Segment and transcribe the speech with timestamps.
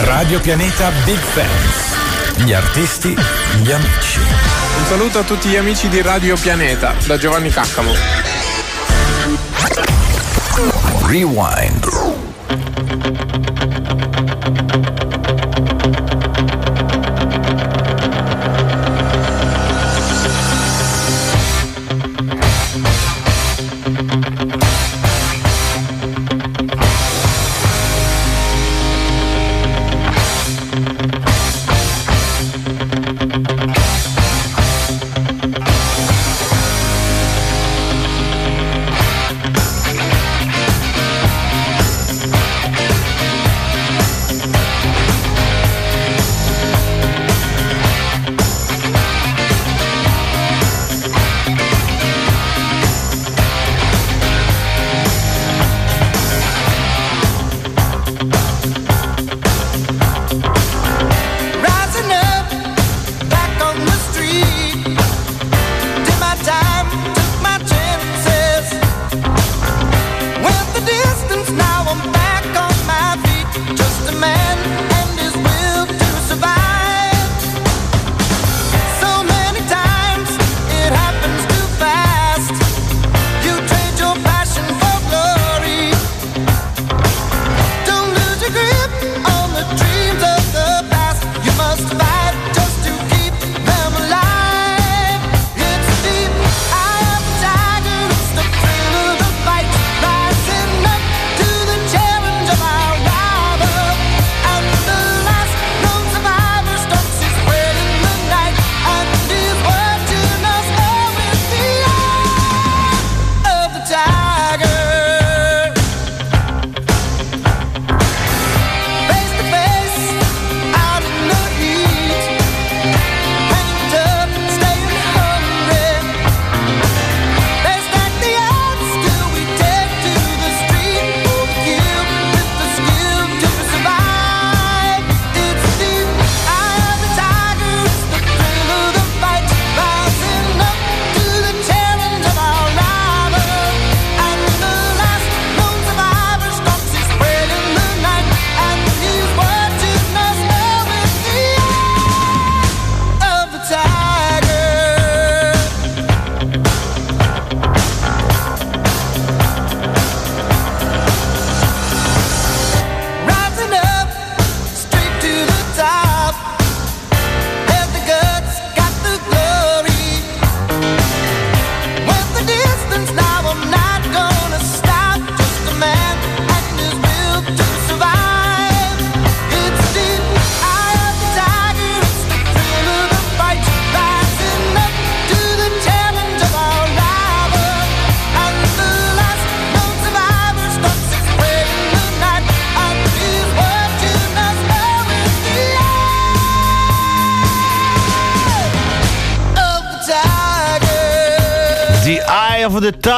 [0.00, 2.42] Radio Pianeta Big Fans.
[2.44, 3.16] Gli artisti,
[3.62, 4.18] gli amici.
[4.18, 7.92] Un saluto a tutti gli amici di Radio Pianeta, da Giovanni Caccamo.
[11.06, 12.23] Rewind.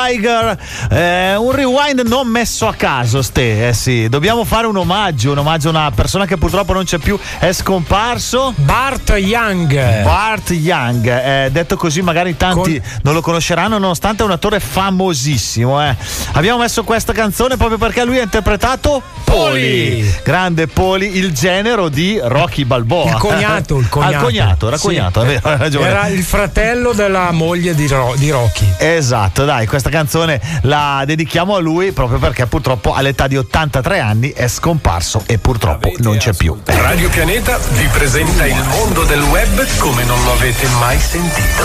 [0.06, 0.56] Tiger,
[0.88, 3.68] é, um rework rewind non messo a caso, Ste.
[3.68, 6.98] Eh sì, dobbiamo fare un omaggio, un omaggio a una persona che purtroppo non c'è
[6.98, 8.52] più, è scomparso.
[8.56, 10.02] Bart Young.
[10.02, 15.82] Bart Young, eh, detto così magari tanti non lo conosceranno nonostante è un attore famosissimo.
[15.86, 15.94] eh.
[16.32, 22.18] Abbiamo messo questa canzone proprio perché lui ha interpretato Poli, grande Poli, il genero di
[22.22, 23.10] Rocky Balboa.
[23.12, 24.16] Il cognato, il cognato.
[24.16, 24.86] Al cognato, era Sì.
[24.86, 25.86] cognato, vero, hai ragione.
[25.88, 28.66] Era il fratello della moglie di, Ro- di Rocky.
[28.78, 34.30] Esatto, dai, questa canzone la dedichiamo a lui proprio perché purtroppo all'età di 83 anni
[34.30, 36.58] è scomparso e purtroppo non c'è più.
[36.64, 41.64] Radio Pianeta vi presenta il mondo del web come non lo avete mai sentito.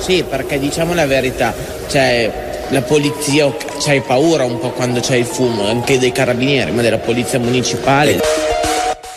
[0.00, 1.54] Sì, perché diciamo la verità,
[1.86, 6.82] cioè la polizia c'hai paura un po' quando c'è il fumo, anche dei carabinieri, ma
[6.82, 8.20] della polizia municipale.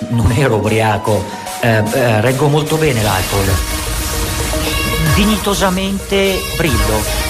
[0.09, 1.23] Non ero ubriaco,
[1.61, 3.45] eh, eh, reggo molto bene l'alcol.
[5.15, 7.21] Dignitosamente brillo.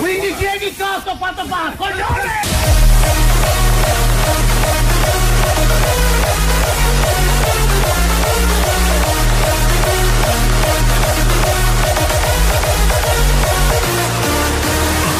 [0.00, 2.49] Quindi chiedi cazzo quanto fa, coglione!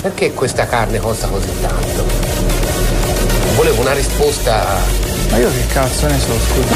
[0.01, 2.07] Perché questa carne costa così tanto?
[3.55, 4.79] Volevo una risposta.
[5.31, 6.75] Ma io che cazzo ne so, scusa.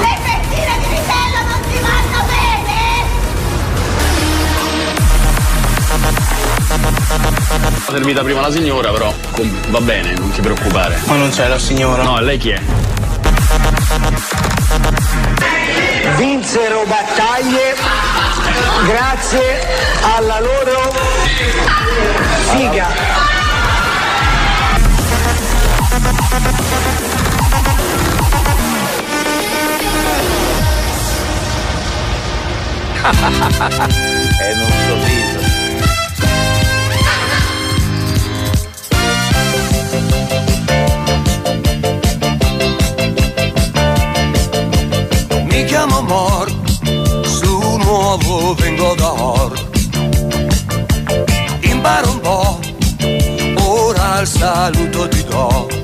[0.00, 2.72] Le fettine di vitello non ti vanno bene?
[7.86, 9.14] Servita prima la signora, però
[9.68, 10.98] va bene, non ti preoccupare.
[11.04, 12.02] Ma non c'è la signora.
[12.02, 12.60] No, lei chi è?
[16.16, 17.76] Vinsero battaglie
[18.86, 19.66] grazie
[20.16, 20.53] alla loro
[34.40, 35.40] e non sorriso.
[45.44, 46.52] Mi chiamo Mor,
[47.22, 49.52] su nuovo vengo da Or.
[51.60, 52.58] Imparo un po',
[53.62, 55.83] ora il saluto ti do.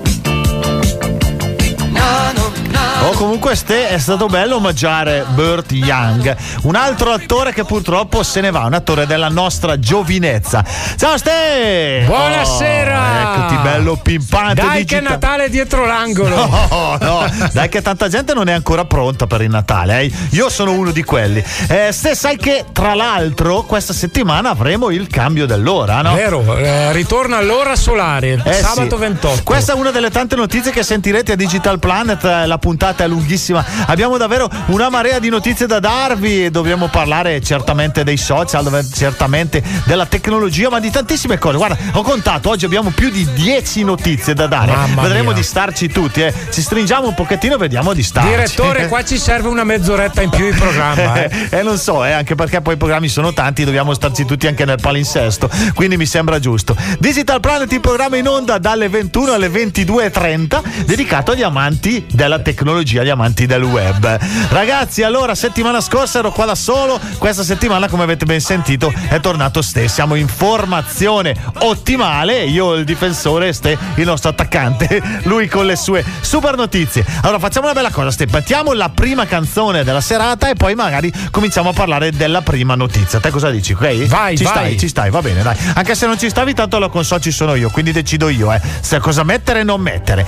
[3.21, 8.51] Comunque Ste è stato bello omaggiare Burt Young, un altro attore che purtroppo se ne
[8.51, 10.65] va, un attore della nostra giovinezza.
[10.97, 12.05] Ciao Ste!
[12.07, 12.99] Buonasera!
[12.99, 15.01] Oh, eccoti bello pimpante Dai che è.
[15.03, 16.29] Natale dietro l'angolo.
[16.71, 20.01] No, no, dai che tanta gente non è ancora pronta per il Natale.
[20.01, 20.13] eh.
[20.31, 21.43] Io sono uno di quelli.
[21.69, 26.15] Eh, Ste, sai che tra l'altro questa settimana avremo il cambio dell'ora, no?
[26.15, 29.01] Vero, eh, ritorna all'ora solare, Eh sabato sì.
[29.03, 29.43] 28.
[29.43, 33.07] Questa è una delle tante notizie che sentirete a Digital Planet, eh, la puntata è
[33.11, 33.65] lunghissima.
[33.87, 39.63] Abbiamo davvero una marea di notizie da darvi e dobbiamo parlare certamente dei social, certamente
[39.85, 41.57] della tecnologia, ma di tantissime cose.
[41.57, 44.73] Guarda, ho contato, oggi abbiamo più di 10 notizie da dare.
[44.73, 45.35] Mamma Vedremo mia.
[45.35, 46.33] di starci tutti, eh.
[46.51, 48.31] Ci stringiamo un pochettino e vediamo di starci.
[48.31, 51.25] Direttore, qua ci serve una mezz'oretta in più di programma.
[51.25, 51.49] Eh.
[51.61, 54.65] Eh, non so, eh, anche perché poi i programmi sono tanti, dobbiamo starci tutti anche
[54.65, 56.77] nel palinsesto, quindi mi sembra giusto.
[56.99, 63.00] Digital Planet, il programma in onda dalle 21 alle 22.30, dedicato agli amanti della tecnologia,
[63.01, 64.19] agli amanti del web.
[64.51, 69.21] Ragazzi, allora, settimana scorsa ero qua da solo, questa settimana, come avete ben sentito, è
[69.21, 69.89] tornato Ste.
[69.89, 76.05] Siamo in formazione ottimale, io il difensore, Ste, il nostro attaccante, lui con le sue
[76.21, 77.05] super notizie.
[77.23, 81.13] Allora, facciamo una bella cosa, Ste, battiamo la prima canzone della serata e poi magari
[81.31, 83.21] cominciamo a parlare della prima notizia.
[83.21, 83.73] Te cosa dici?
[83.73, 84.07] Ok?
[84.07, 84.53] Vai, ci vai.
[84.53, 85.57] stai, ci stai, va bene, dai.
[85.75, 88.61] Anche se non ci stavi, tanto alla console ci sono io, quindi decido io, eh,
[88.81, 90.27] se cosa mettere e non mettere.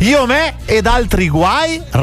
[0.00, 1.80] Io, me ed altri guai,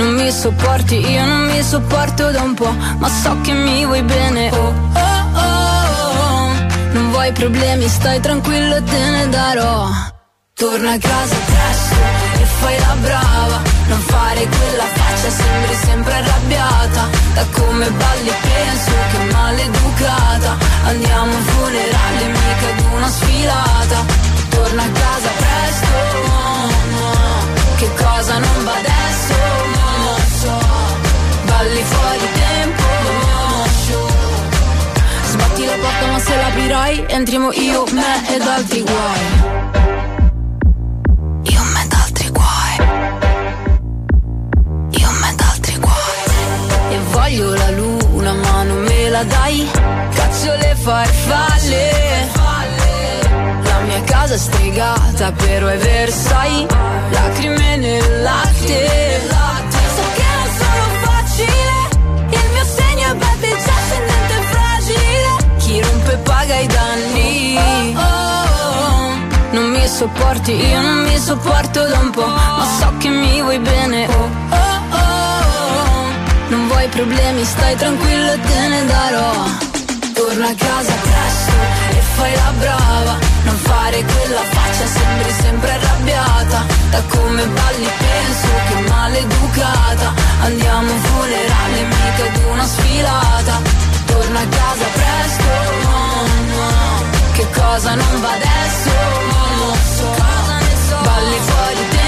[0.00, 4.02] non mi sopporti, io non mi sopporto da un po', ma so che mi vuoi
[4.02, 4.50] bene.
[4.50, 6.52] Oh, oh, oh,
[6.92, 9.88] non vuoi problemi, stai tranquillo, te ne darò.
[10.54, 11.96] Torna a casa presto
[12.40, 13.58] e fai la brava,
[13.88, 17.02] non fare quella faccia, sembri sempre arrabbiata.
[17.34, 20.50] Da come balli penso che maleducata.
[20.84, 23.98] Andiamo a funerale, mica ad una sfilata.
[24.48, 25.86] Torna a casa presto,
[27.76, 29.29] che cosa non va adesso,
[30.42, 30.58] so.
[31.48, 32.88] Balli fuori tempo,
[35.30, 39.58] Sbatti la porta ma se l'aprirai Entriamo io, me ed altri guai.
[47.12, 49.68] Voglio la luna ma non me la dai.
[50.14, 51.90] Cazzo le farfalle.
[53.62, 56.66] La mia casa è stregata però è Versailles.
[57.10, 59.20] Lacrime nel latte
[63.40, 65.56] batteggiato ascendente fragile.
[65.58, 67.58] Chi rompe paga i danni.
[67.94, 69.14] Oh,
[69.52, 73.58] Non mi sopporti, io non mi sopporto da un po' Ma so che mi vuoi
[73.58, 74.06] bene.
[74.06, 76.08] Oh, oh, oh.
[76.48, 79.32] Non vuoi problemi, stai tranquillo te ne darò.
[80.14, 81.52] Torna a casa presto
[81.96, 88.48] e fai la brava Non fare quella faccia, sembri sempre arrabbiata Da come balli penso
[88.68, 93.60] che maleducata Andiamo un funerale, mica ad una sfilata
[94.06, 95.50] Torna a casa presto
[95.84, 97.02] no.
[97.32, 98.90] Che cosa non va adesso
[99.58, 100.10] lo so.
[101.02, 101.99] Balli fuori tempo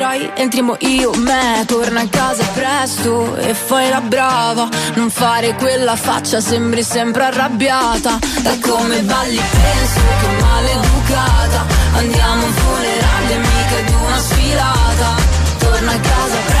[0.00, 5.94] L'aprirai entriamo io, me, torna a casa presto e fai la brava, non fare quella
[5.94, 11.66] faccia, sembri sempre arrabbiata, da come balli penso che maleducata,
[11.96, 15.14] andiamo a un funerale, mica di una sfilata,
[15.58, 16.59] torna a casa presto,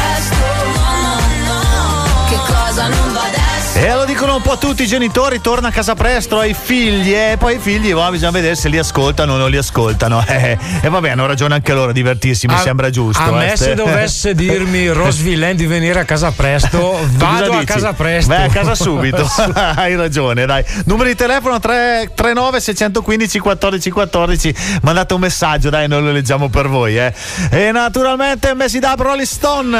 [3.82, 7.36] E lo dicono un po' tutti i genitori, torna a casa presto ai figli e
[7.38, 10.22] poi i figli oh, bisogna vedere se li ascoltano o non li ascoltano.
[10.30, 13.22] Eh, e vabbè, hanno ragione anche loro a divertirsi, mi A- sembra giusto.
[13.22, 13.56] A me eh.
[13.56, 18.34] se dovesse dirmi Rose Villain di venire a casa presto, vado a casa presto.
[18.34, 19.26] Vai a casa subito.
[19.54, 20.62] Hai ragione, dai.
[20.84, 24.54] Numero di telefono 339 615 14 14.
[24.82, 27.12] Mandate un messaggio, dai, noi lo leggiamo per voi, eh.
[27.50, 29.78] E naturalmente Messi da Rolling Stone.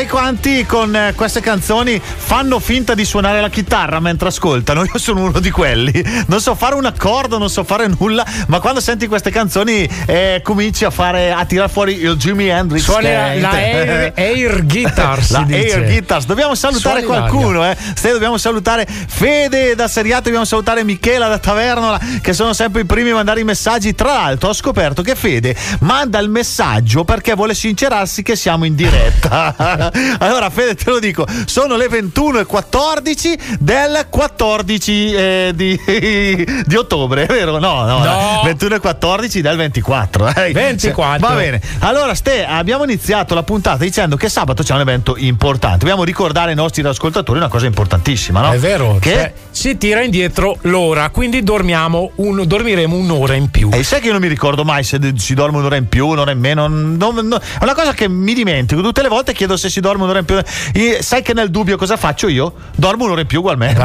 [0.00, 4.82] Ste, sai quanti con eh, queste canzoni fanno finta di suonare la chitarra mentre ascoltano?
[4.92, 6.04] Io sono uno di quelli.
[6.26, 10.40] Non so fare un accordo, non so fare nulla, ma quando senti queste canzoni eh,
[10.42, 12.82] cominci a fare a tirare fuori il Jimi Hendrix.
[12.82, 15.74] Suoni la- air- air guitar, si la dice.
[15.76, 16.26] air guitars.
[16.26, 17.76] Dobbiamo salutare Suoni qualcuno, eh.
[17.94, 22.84] Ste, dobbiamo salutare Fede da Seriato, dobbiamo salutare Michela da Tavernola, che sono sempre i
[22.84, 23.94] primi a mandare i messaggi.
[23.94, 28.74] Tra l'altro, ho scoperto che Fede manda il messaggio perché vuole sincerarsi che siamo in
[28.74, 29.92] diretta.
[30.18, 35.78] allora, Fede, te lo dico, sono le 21.14 del 14 eh, di,
[36.66, 37.58] di ottobre, è vero?
[37.58, 38.42] No, no, No.
[38.44, 40.28] 21.14 del 24.
[40.34, 40.52] eh.
[40.52, 41.26] 24.
[41.26, 41.60] Va bene.
[41.80, 45.78] Allora, Ste, abbiamo iniziato la puntata dicendo che sabato c'è un evento importante.
[45.78, 48.52] Dobbiamo ricordare ai nostri ascoltatori una cosa importantissima, no?
[48.52, 53.68] È vero, Che cioè, si tira indietro l'ora, quindi dormiamo un- dormiremo un'ora in più.
[53.72, 56.30] E sai che io non mi ricordo mai se si dorme un'ora in più, un'ora
[56.30, 56.66] in meno.
[56.68, 58.80] non- non- è una cosa che mi dimentico.
[58.80, 60.38] Tutte le volte chiedo se si dorme un'ora in più.
[60.72, 62.52] E sai che nel dubbio cosa faccio io?
[62.76, 63.78] Dormo un'ora in più ugualmente.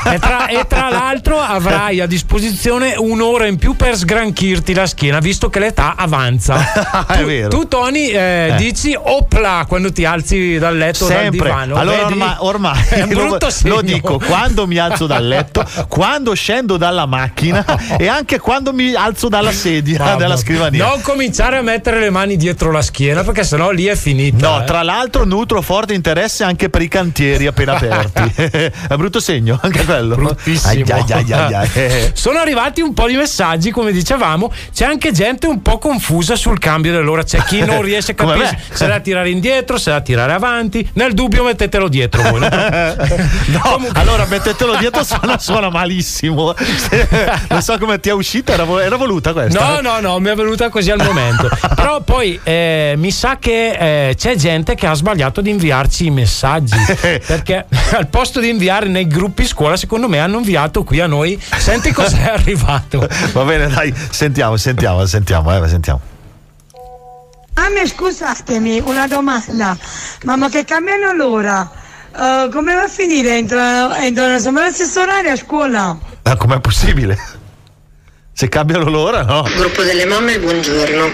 [0.10, 5.18] E, tra, e tra l'altro avrai a disposizione un'ora in più per sgranchirti la schiena,
[5.20, 7.06] visto che l'età avanza.
[7.06, 7.48] È tu, vero.
[7.48, 8.54] tu, Tony, eh, Eh.
[8.56, 11.48] dici opla quando ti alzi dal letto o dal Sempre.
[11.48, 11.76] divano.
[11.76, 12.12] Allora vedi?
[12.20, 17.64] ormai, ormai lo, lo dico quando mi alzo dal letto, quando scendo dalla macchina
[17.98, 20.86] e anche quando mi alzo dalla sedia, Mamma, dalla scrivania.
[20.86, 24.48] Non cominciare a mettere le mani dietro la schiena perché sennò lì è finita.
[24.48, 24.64] No, eh.
[24.64, 28.32] tra l'altro nutro forte interesse anche per i cantieri appena aperti.
[28.38, 30.14] è brutto segno, anche quello.
[30.14, 30.84] Bruttissimo.
[30.94, 32.10] Ai, ai, ai.
[32.14, 34.52] Sono arrivati un po' di messaggi, come dicevamo.
[34.72, 37.24] C'è anche gente un po' confusa sul cambio dell'ora.
[37.24, 40.88] C'è chi non riesce a capire se da tirare indietro, se da tirare avanti.
[40.94, 42.40] Nel dubbio, mettetelo dietro voi.
[42.40, 42.48] no?
[42.50, 46.54] No, allora mettetelo dietro suona, suona malissimo.
[47.48, 49.58] Non so come ti è uscita, era, era voluta questa.
[49.58, 51.48] No, no, no, mi è venuta così al momento.
[51.74, 56.10] Però poi eh, mi sa che eh, c'è gente che ha sbagliato di inviarci i
[56.10, 56.76] messaggi.
[57.26, 61.40] perché al posto di inviare nei gruppi scuola, secondo me hanno inviato qui a noi.
[61.40, 63.06] Senti cos'è arrivato.
[63.32, 66.00] Va bene, dai, sentiamo, sentiamo, sentiamo, eh, sentiamo.
[67.54, 69.76] Ah, mi scusatemi, una domanda.
[70.24, 71.70] Mamma che cambiano l'ora?
[72.16, 73.36] Eh, come va a finire?
[73.36, 75.98] Entrano, entrano sempre allo stesso orario a scuola?
[76.22, 77.18] Ma com'è possibile?
[78.40, 79.42] Se cambiano l'ora, no?
[79.54, 81.10] Gruppo delle mamme, buongiorno.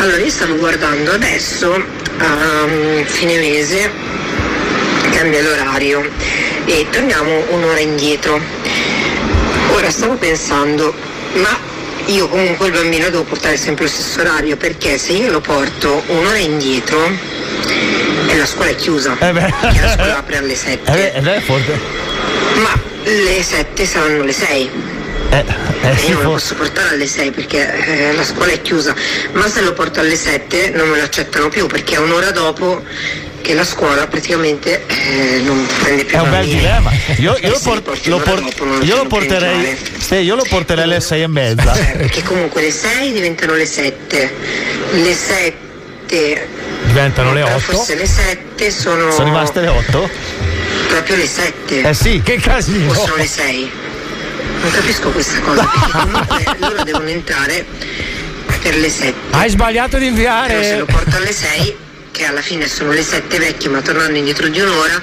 [0.00, 3.90] Allora, io stavo guardando adesso, a mm, fine mese,
[5.10, 6.06] cambia l'orario
[6.66, 8.38] e torniamo un'ora indietro.
[9.70, 10.92] Ora stavo pensando,
[11.36, 11.58] ma
[12.04, 16.02] io comunque il bambino devo portare sempre lo stesso orario perché se io lo porto
[16.08, 17.02] un'ora indietro
[18.26, 19.54] e la scuola è chiusa, Eh beh.
[19.58, 21.80] perché la scuola apre alle 7, Eh, beh, eh, beh,
[22.56, 24.96] ma le 7 saranno le 6.
[25.30, 25.44] Eh,
[25.82, 28.94] eh, sì, io lo posso portare alle 6 perché eh, la scuola è chiusa,
[29.32, 32.82] ma se lo porto alle 7 non me lo accettano più perché è un'ora dopo
[33.42, 36.90] che la scuola praticamente eh, non prende più È un bel dilemma.
[37.18, 38.42] Io, io Eh lo, sì, por- porti lo por-
[38.82, 39.76] io lo porterei.
[39.98, 41.72] Ste, io lo porterei alle sei e mezza.
[41.74, 44.34] Eh, perché comunque le 6 diventano le 7,
[44.92, 46.48] le 7
[46.84, 47.60] Diventano le però 8.
[47.60, 50.08] forse le 7 sono, Sono rimaste le otto?
[50.88, 52.22] proprio le 7 Eh sì.
[52.24, 52.90] Che casino.
[52.90, 53.70] o sono le 6
[54.60, 57.64] non capisco questa cosa perché comunque loro devono entrare
[58.62, 60.78] per le 7 Hai sbagliato di però se inviare.
[60.78, 61.76] lo porto alle 6
[62.10, 65.00] che alla fine sono le 7 vecchie ma tornando indietro di un'ora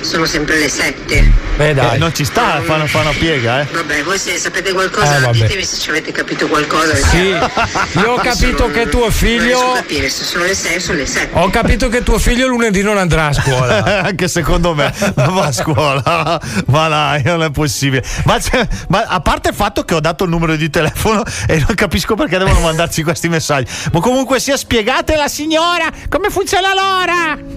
[0.00, 1.96] sono sempre le 7 Beh, dai.
[1.96, 3.66] Eh, non ci sta, fanno, fanno piega, eh.
[3.72, 8.16] vabbè voi se sapete qualcosa Eh, ditemi se ci avete capito qualcosa Sì, io ho
[8.22, 9.72] capito sono- che tuo non figlio.
[9.72, 12.46] a capire se sono le 6 o sono le 7 Ho capito che tuo figlio
[12.46, 14.02] lunedì non andrà a scuola.
[14.08, 18.04] Anche secondo me non va a scuola, ma dai, non è possibile.
[18.24, 18.38] Ma,
[18.88, 22.14] ma a parte il fatto che ho dato il numero di telefono e non capisco
[22.14, 23.70] perché devono mandarci questi messaggi.
[23.92, 27.48] Ma comunque sia, spiegate alla signora come funziona l'ora.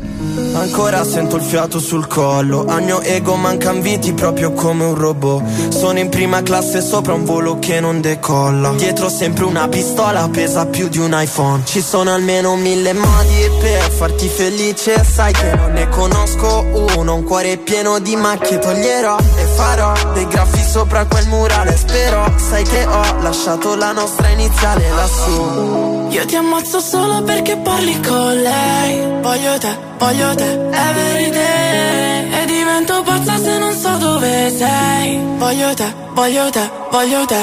[0.53, 2.65] Ancora sento il fiato sul collo.
[2.67, 5.69] Al mio ego mancan viti proprio come un robot.
[5.69, 8.71] Sono in prima classe sopra un volo che non decolla.
[8.73, 11.63] Dietro sempre una pistola pesa più di un iPhone.
[11.65, 15.03] Ci sono almeno mille modi per farti felice.
[15.03, 16.65] Sai che non ne conosco
[16.97, 18.59] uno Un cuore pieno di macchie.
[18.59, 21.75] Toglierò E farò dei graffi sopra quel murale.
[21.75, 27.97] Spero, sai che ho lasciato la nostra iniziale lassù Io ti ammazzo solo perché parli
[28.01, 29.21] con lei.
[29.21, 35.19] Voglio te, voglio te, everyday E divento pazza se non so dove sei.
[35.37, 37.41] Voglio te, voglio te, voglio te.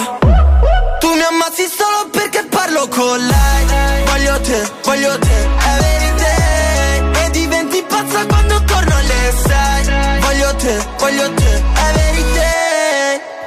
[1.01, 4.05] Tu mi ammazzi solo perché parlo con lei.
[4.05, 5.37] Voglio te, voglio te,
[5.73, 10.21] everyday E diventi pazza quando torno alle sei.
[10.21, 11.63] Voglio te, voglio te,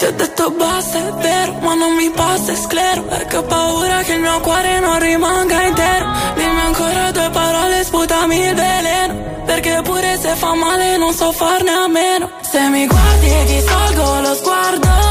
[0.02, 3.04] Ti ho detto basta, è vero, ma non mi passa, è sclero.
[3.04, 6.06] Perché ho paura che il mio cuore non rimanga intero.
[6.34, 9.44] Dimmi ancora due parole, sputami il veleno.
[9.46, 12.32] Perché pure se fa male non so farne a meno.
[12.42, 15.11] Se mi guardi ti tolgo lo sguardo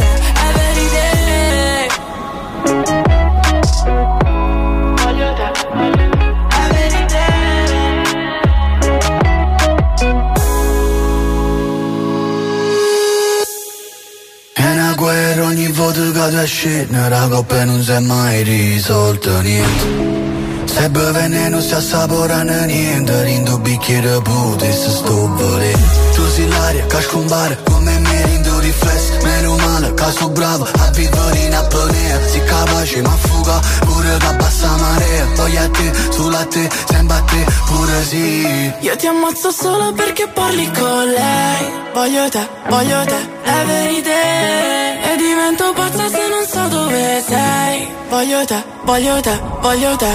[15.91, 20.63] Potucat a scena, la coppa non si è mai risolta niente.
[20.63, 27.27] Se beve non si assaporano niente Rindo bicchiere pute se Tu sei l'aria casco un
[27.27, 33.01] bar, come me rindo riflesso Meno male che bravo a vivere in apnea Si capace
[33.01, 35.25] ma fuga pure da bassa marea.
[35.35, 38.71] Poi a te, sulla te, sembra a te pure sì.
[38.79, 41.71] Io ti ammazzo solo perché parli con lei.
[41.93, 44.90] Voglio te, voglio te, every day
[45.21, 47.87] divento pazza se non so dove sei.
[48.09, 50.11] Voglio te, voglio te, voglio te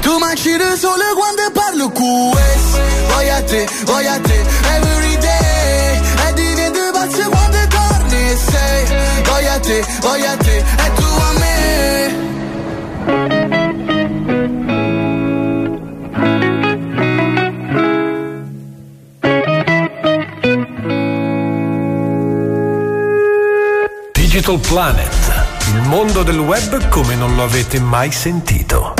[0.00, 2.80] Tu mangi il sole quando parlo QS
[3.12, 4.44] Voglio a te, voglio a te,
[4.74, 6.00] every day.
[6.26, 8.84] E divento pazza quando torni sei.
[9.24, 11.09] Voglio a te, voglio a te, è tu
[24.40, 28.99] Digital Planet, il mondo del web come non lo avete mai sentito.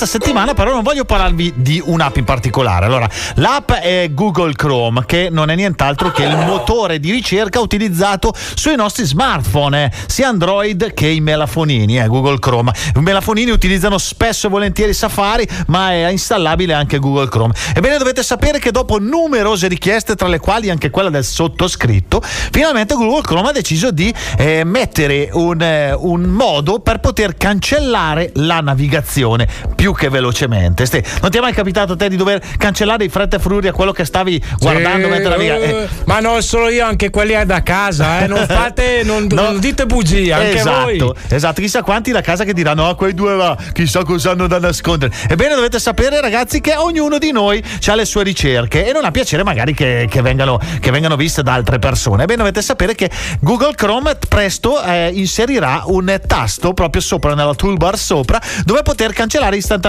[0.00, 2.86] Questa settimana però non voglio parlarvi di un'app in particolare.
[2.86, 8.32] Allora, l'app è Google Chrome, che non è nient'altro che il motore di ricerca utilizzato
[8.54, 12.72] sui nostri smartphone, eh, sia Android che i melafonini, eh, Google Chrome.
[12.96, 17.52] I melafonini utilizzano spesso e volentieri Safari, ma è installabile anche Google Chrome.
[17.74, 22.94] Ebbene, dovete sapere che dopo numerose richieste, tra le quali anche quella del sottoscritto, finalmente
[22.94, 28.60] Google Chrome ha deciso di eh, mettere un, eh, un modo per poter cancellare la
[28.60, 30.86] navigazione più che velocemente.
[30.86, 33.72] Ste, non ti è mai capitato a te di dover cancellare in fretta e furia
[33.72, 35.64] quello che stavi guardando mentre navigavi?
[35.64, 38.26] eh, ma non solo io, anche quelli da casa, eh.
[38.26, 41.14] non fate, non, non dite bugie, anche esatto, voi.
[41.28, 44.58] esatto, chissà quanti da casa che diranno ah quei due là, chissà cosa hanno da
[44.58, 45.14] nascondere.
[45.28, 49.10] Ebbene dovete sapere ragazzi che ognuno di noi ha le sue ricerche e non ha
[49.10, 52.22] piacere magari che, che vengano, che vengano viste da altre persone.
[52.22, 57.96] Ebbene dovete sapere che Google Chrome presto eh, inserirà un tasto proprio sopra nella toolbar
[57.98, 59.79] sopra dove poter cancellare istantaneamente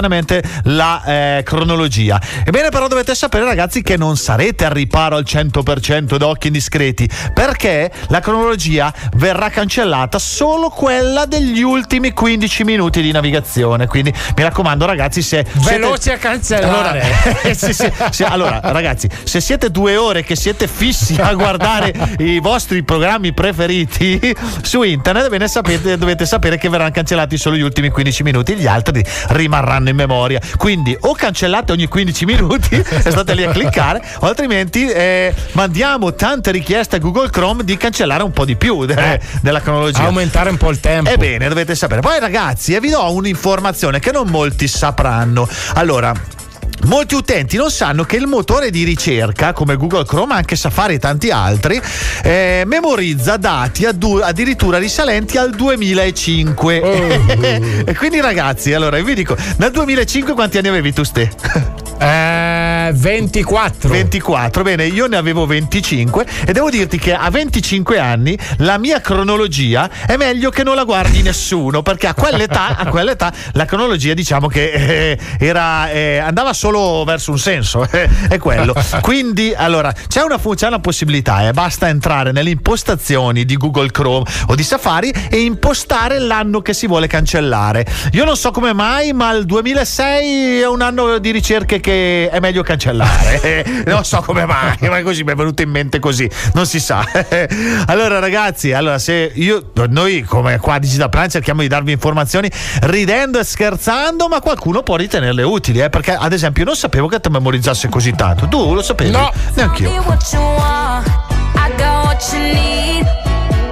[0.63, 2.19] la eh, cronologia.
[2.45, 7.09] Ebbene però dovete sapere ragazzi che non sarete al riparo al 100% da occhi indiscreti
[7.33, 13.87] perché la cronologia verrà cancellata solo quella degli ultimi 15 minuti di navigazione.
[13.87, 16.17] Quindi mi raccomando ragazzi se Veloci siete...
[16.17, 17.01] a cancellare.
[17.01, 22.15] Allora, se- se- se- allora, ragazzi, se siete due ore che siete fissi a guardare
[22.19, 27.61] i vostri programmi preferiti su internet, bene, sapete, dovete sapere che verranno cancellati solo gli
[27.61, 30.39] ultimi 15 minuti, gli altri rimarranno in memoria.
[30.57, 36.13] Quindi o cancellate ogni 15 minuti e state lì a cliccare, o altrimenti eh, mandiamo
[36.13, 40.03] tante richieste a Google Chrome di cancellare un po' di più de- della cronologia.
[40.03, 41.09] Aumentare un po' il tempo.
[41.09, 42.01] Ebbene, dovete sapere.
[42.01, 45.47] Poi, ragazzi, eh, vi do un'informazione che non molti sapranno.
[45.73, 46.39] Allora.
[46.85, 50.99] Molti utenti non sanno che il motore di ricerca, come Google Chrome, anche Safari e
[50.99, 51.79] tanti altri,
[52.23, 57.83] eh, memorizza dati addu- addirittura risalenti al 2005.
[57.85, 61.79] e quindi, ragazzi, allora io vi dico: nel 2005 quanti anni avevi tu, Ste?
[62.01, 63.89] Eh, 24.
[63.89, 68.99] 24, bene, io ne avevo 25 e devo dirti che a 25 anni la mia
[69.01, 74.15] cronologia è meglio che non la guardi nessuno, perché a quell'età, a quell'età la cronologia
[74.15, 76.70] diciamo che eh, era, eh, andava solo
[77.05, 78.73] verso un senso, eh, è quello.
[79.01, 84.25] Quindi, allora, c'è una, c'è una possibilità, eh, basta entrare nelle impostazioni di Google Chrome
[84.47, 87.85] o di Safari e impostare l'anno che si vuole cancellare.
[88.13, 92.39] Io non so come mai, ma il 2006 è un anno di ricerche che è
[92.39, 93.39] meglio cancellare.
[93.51, 96.79] Eh, non so come mai, ma così mi è venuto in mente così, non si
[96.79, 97.03] sa.
[97.87, 102.49] allora, ragazzi, allora se io noi come qua a Digital Plan cerchiamo di darvi informazioni
[102.83, 107.07] ridendo e scherzando, ma qualcuno può ritenerle utili, eh, perché ad esempio io non sapevo
[107.07, 108.47] che te memorizzasse così tanto.
[108.47, 109.09] Tu lo sapevi?
[109.09, 109.31] No.
[109.55, 109.89] Neanch'io.
[109.89, 111.07] Tell me what you want,
[111.55, 113.05] I got what you need.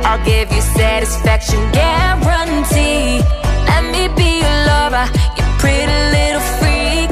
[0.03, 3.23] I'll give you satisfaction guarantee.
[3.67, 7.11] Let me be your lover, you pretty little freak.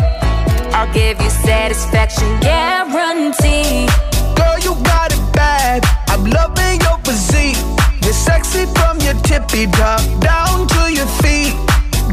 [0.74, 3.86] I'll give you satisfaction guarantee.
[4.34, 5.86] Girl, you got it bad.
[6.08, 7.62] I'm loving your physique.
[8.02, 11.54] You're sexy from your tippy top down to your feet.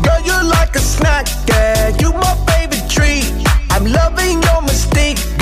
[0.03, 1.97] Girl, you're like a snack, yeah.
[1.99, 2.37] You my
[4.17, 5.34] loving your mystique,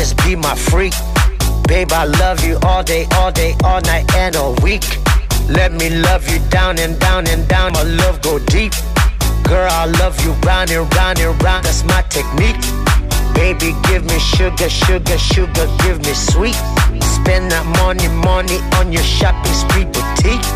[0.00, 0.94] just be my freak.
[1.68, 4.84] Babe, I love you all day, all day, all night, and all week.
[5.46, 7.72] Let me love you down and down and down.
[7.72, 8.72] My love go deep.
[9.44, 11.66] Girl, I love you round and round and round.
[11.66, 12.56] That's my technique.
[13.34, 16.56] Baby, give me sugar, sugar, sugar, give me sweet.
[17.16, 20.46] Spend that money, money on your shopping spree boutique.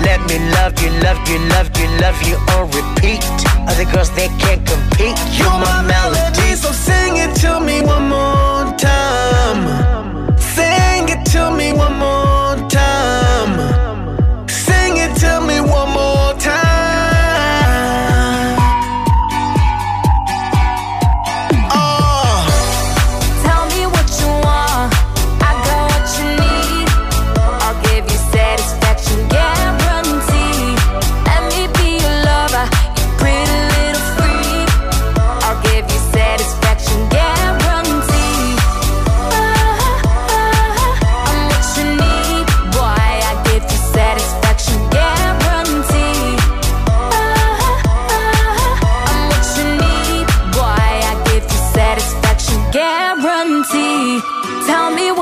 [0.00, 3.20] Let me love you, love you, love you, love you on repeat.
[3.68, 5.18] Other girls, they can't compete.
[5.36, 6.56] You You're my melody.
[6.56, 8.47] so sing it to me one more
[8.78, 9.67] time.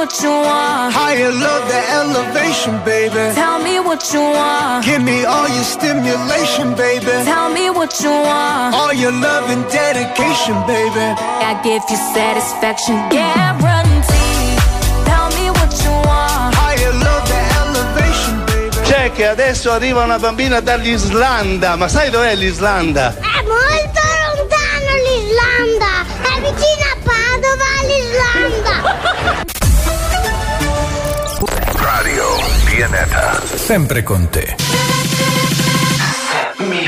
[0.06, 0.94] What you want.
[0.94, 3.34] Higher love, the elevation, baby.
[3.34, 4.84] Tell me what you want.
[4.84, 7.14] Give me all your stimulation, baby.
[7.24, 8.74] Tell me what you want.
[8.74, 11.06] All your love and dedication, baby.
[11.50, 14.54] I give you satisfaction, guarantee.
[15.10, 16.54] Tell me what you want.
[16.54, 18.76] Higher love, the elevation, baby.
[18.86, 23.35] C'è che adesso arriva una bambina dall'Islanda, ma sai dov'è l'Islanda?
[32.76, 33.42] Radio Pianeta.
[33.56, 34.54] Sempre con te.
[36.58, 36.84] Come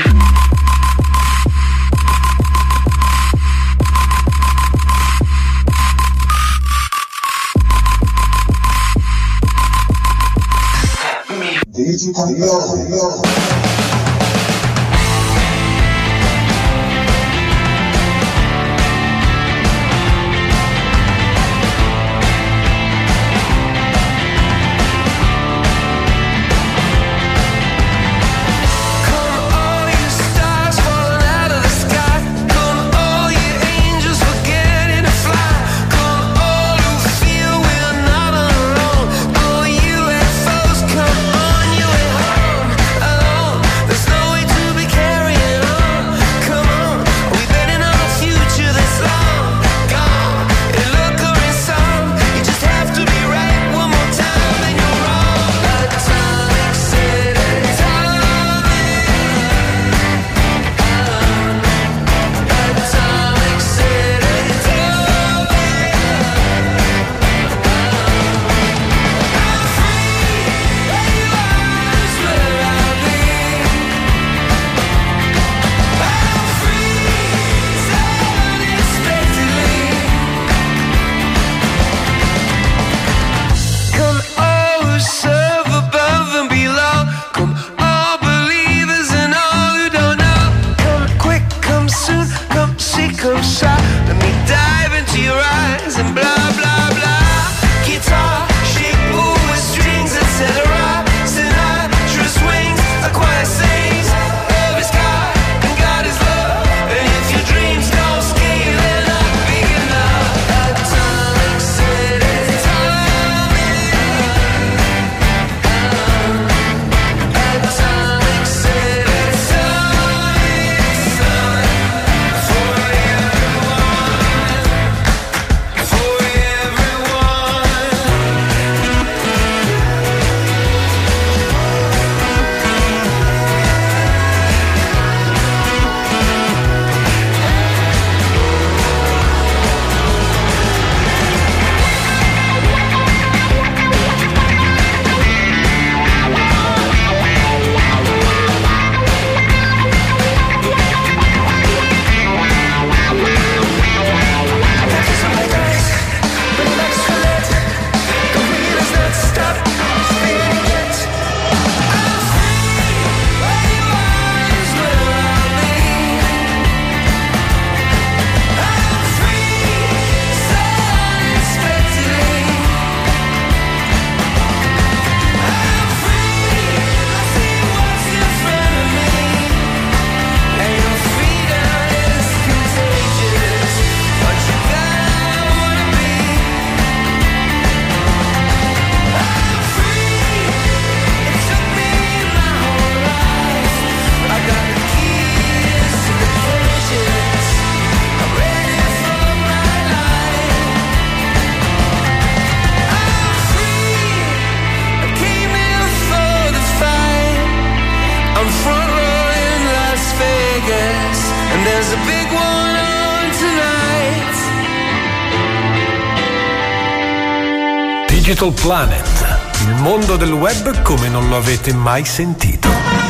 [218.39, 219.37] Digital Planet.
[219.63, 223.08] Il mondo del web come non lo avete mai sentito.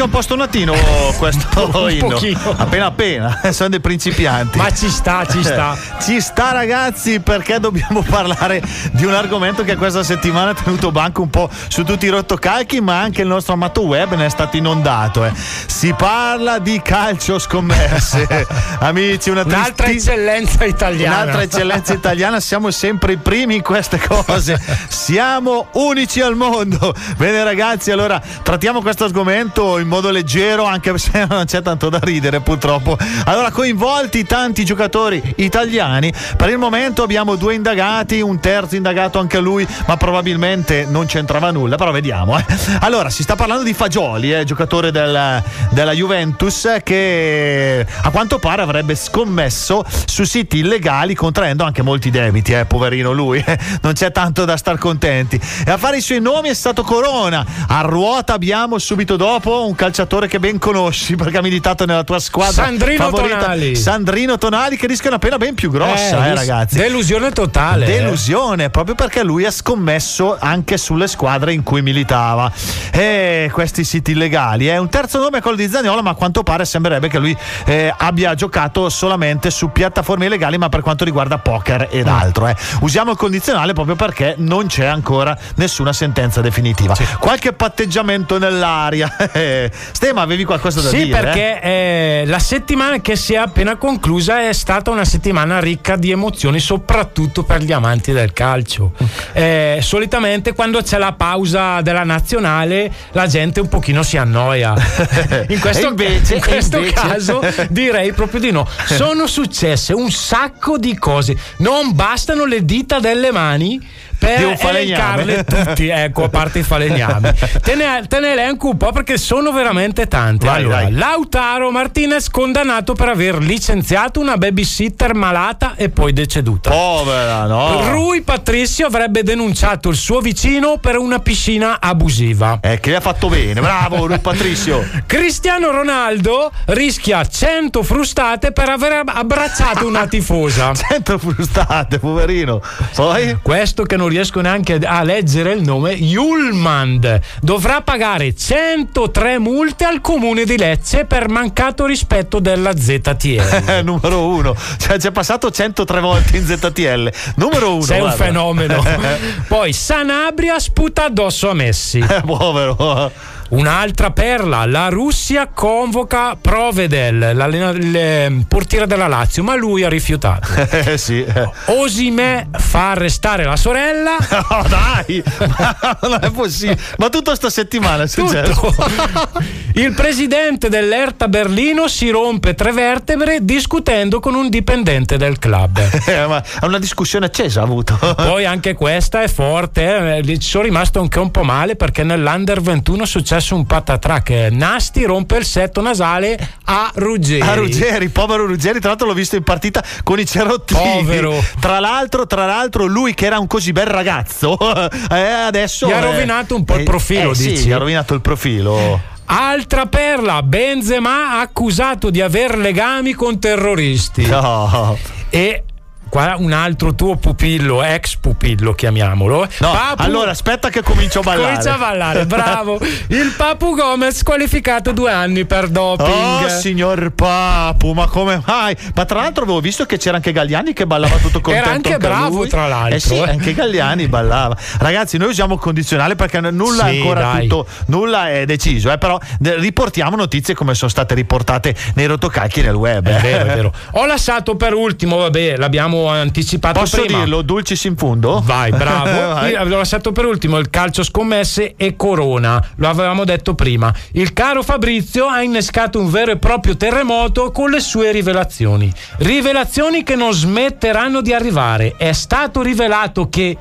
[0.00, 0.74] Ma mica mica un po' stonatino
[1.18, 2.08] questo Un inno.
[2.08, 2.54] pochino.
[2.56, 4.56] Appena appena, sono dei principianti.
[4.56, 5.76] Ma ci sta, ci sta.
[6.00, 11.20] ci sta ragazzi perché dobbiamo parlare di un argomento che questa settimana ha tenuto banco
[11.22, 14.56] un po' su tutti i rottocalchi, ma anche il nostro amato web ne è stato
[14.56, 15.24] inondato.
[15.24, 15.32] eh.
[15.66, 18.46] Si parla di calcio scommesse.
[18.80, 21.16] Amici, una Un'altra tristi- eccellenza italiana.
[21.22, 24.58] Un'altra eccellenza italiana, siamo sempre i primi in queste cose.
[24.88, 26.94] Siamo unici al mondo.
[27.16, 31.98] Bene ragazzi, allora trattiamo questo argomento in modo leggero, anche se non c'è tanto da
[32.00, 32.96] ridere purtroppo.
[33.24, 36.12] Allora, coinvolti tanti giocatori italiani.
[36.36, 41.50] Per il momento abbiamo due indagati, un terzo indagato anche lui, ma probabilmente non c'entrava
[41.50, 42.38] nulla, però vediamo.
[42.38, 42.44] eh.
[42.80, 48.62] Allora, si sta parlando di Fagioli, eh, giocatore del- della Juventus, che a quanto pare
[48.62, 53.58] avrebbe scommesso su siti illegali contraendo anche molti debiti, eh, poverino lui, eh.
[53.82, 55.40] non c'è tanto da star contenti.
[55.66, 57.44] E a fare i suoi nomi è stato Corona.
[57.68, 62.18] A ruota abbiamo subito dopo un calciatore che ben conosci perché ha militato nella tua
[62.18, 62.64] squadra.
[62.64, 63.74] Sandrino favorita, Tonali.
[63.74, 66.76] Sandrino Tonali che rischia una pena ben più grossa, eh, Eh, ragazzi.
[66.76, 67.86] Delusione totale.
[67.86, 67.96] eh.
[67.98, 72.52] Delusione, proprio perché lui ha scommesso anche sulle squadre in cui militava.
[72.92, 74.66] E questi siti illegali.
[74.66, 77.34] È un terzo nome è quello di Zaniolo, ma a quanto pare sembrerebbe che lui
[77.64, 82.48] eh, abbia giocato solamente su piattaforme illegali, ma per quanto riguarda poker ed altro.
[82.48, 82.56] eh.
[82.80, 86.94] Usiamo il condizionale proprio perché non c'è ancora nessuna sentenza definitiva.
[87.18, 89.16] Qualche patteggiamento nell'aria.
[89.92, 91.18] Stema, avevi qualcosa da Sì, dire?
[91.18, 91.22] eh?
[91.22, 96.10] perché eh, la settimana che si è appena conclusa è stata una settimana ricca di
[96.10, 98.92] emozioni, soprattutto per gli amanti del calcio.
[99.32, 104.74] Eh, solitamente quando c'è la pausa della nazionale la gente un pochino si annoia.
[105.48, 108.66] In questo, invece- in questo invece- caso direi proprio di no.
[108.86, 111.36] Sono successe un sacco di cose.
[111.58, 113.80] Non bastano le dita delle mani
[114.20, 117.30] per elencarle tutti, ecco, a parte i falegnami.
[117.62, 120.46] Te ne, te ne elenco un po' perché sono veramente tante.
[120.46, 120.92] Vai, allora, vai.
[120.92, 126.70] Lautaro Martinez condannato per aver licenziato una babysitter malata e poi deceduta.
[126.70, 127.90] Povera, no?
[127.90, 132.58] Rui Patrizio avrebbe denunciato il suo vicino per una piscina abusiva.
[132.60, 134.86] Eh, che ha fatto bene, bravo Rui Patrizio.
[135.06, 140.72] Cristiano Ronaldo rischia 100 frustate per aver ab- abbracciato una tifosa.
[140.76, 142.60] 100 frustate, poverino.
[142.94, 143.38] Poi?
[143.40, 150.00] Questo che non riesco neanche a leggere il nome, Yulmand, dovrà pagare 103 multe al
[150.00, 153.80] comune di Lecce per mancato rispetto della ZTL.
[153.84, 157.10] Numero uno, cioè ci è passato 103 volte in ZTL.
[157.36, 157.82] Numero uno.
[157.82, 158.24] Sei un guarda.
[158.24, 158.84] fenomeno.
[159.48, 161.98] Poi Sanabria sputa addosso a Messi.
[161.98, 163.38] Eh, povero.
[163.50, 167.34] Un'altra perla, la Russia convoca Provedel,
[167.80, 170.48] il eh, portiere della Lazio, ma lui ha rifiutato.
[170.90, 171.24] Eh sì.
[171.66, 174.16] Osimè fa arrestare la sorella.
[174.50, 176.78] Oh, dai, ma non è possibile.
[176.98, 178.74] Ma tutta sta settimana è successo.
[179.74, 185.78] Il presidente dell'Erta Berlino si rompe tre vertebre discutendo con un dipendente del club.
[186.06, 187.96] Eh, ma è una discussione accesa ha avuto.
[188.16, 192.60] Poi anche questa è forte, eh, ci sono rimasto anche un po' male perché nell'Under
[192.60, 194.48] 21 è successo un patatrack.
[194.50, 197.40] Nasti rompe il setto nasale a Ruggeri.
[197.40, 201.02] A Ruggeri, povero Ruggeri, tra l'altro l'ho visto in partita con i cerottini.
[201.02, 201.42] Povero.
[201.58, 204.56] Tra l'altro, tra l'altro, lui che era un così bel ragazzo,
[205.10, 205.86] eh, adesso.
[205.86, 207.66] Gli ha rovinato un po' il eh, profilo, eh, sì, dici?
[207.66, 209.00] gli ha rovinato il profilo.
[209.32, 214.26] Altra perla, Benzema accusato di aver legami con terroristi.
[214.26, 214.98] No.
[215.28, 215.64] E
[216.10, 219.48] qua un altro tuo pupillo, ex pupillo chiamiamolo.
[219.58, 221.46] No, Papu- allora aspetta che comincio a ballare.
[221.52, 222.78] Comincia a ballare, bravo.
[223.08, 226.44] Il Papu Gomez qualificato due anni per doping.
[226.44, 228.76] Oh signor Papu, ma come mai?
[228.94, 231.66] Ma tra l'altro avevo visto che c'era anche Galliani che ballava tutto contento.
[231.66, 232.48] Era anche bravo, lui.
[232.48, 233.30] tra l'altro, Eh sì, eh.
[233.30, 234.56] anche Galliani ballava.
[234.78, 237.46] Ragazzi, noi usiamo il condizionale perché nulla è Sì, ancora dai.
[237.46, 242.74] tutto, nulla è deciso, eh, però riportiamo notizie come sono state riportate nei rotocalchi nel
[242.74, 243.06] web.
[243.06, 243.20] È eh.
[243.20, 243.72] vero, è vero.
[243.92, 247.18] Ho lasciato per ultimo, vabbè, l'abbiamo anticipato Posso prima.
[247.18, 248.40] dirlo, dulcis in fundo?
[248.44, 249.34] Vai, bravo.
[249.34, 249.52] Vai.
[249.52, 252.62] Io L'ho lasciato per ultimo il calcio scommesse e Corona.
[252.76, 253.92] Lo avevamo detto prima.
[254.12, 258.92] Il caro Fabrizio ha innescato un vero e proprio terremoto con le sue rivelazioni.
[259.18, 261.94] Rivelazioni che non smetteranno di arrivare.
[261.96, 263.56] È stato rivelato che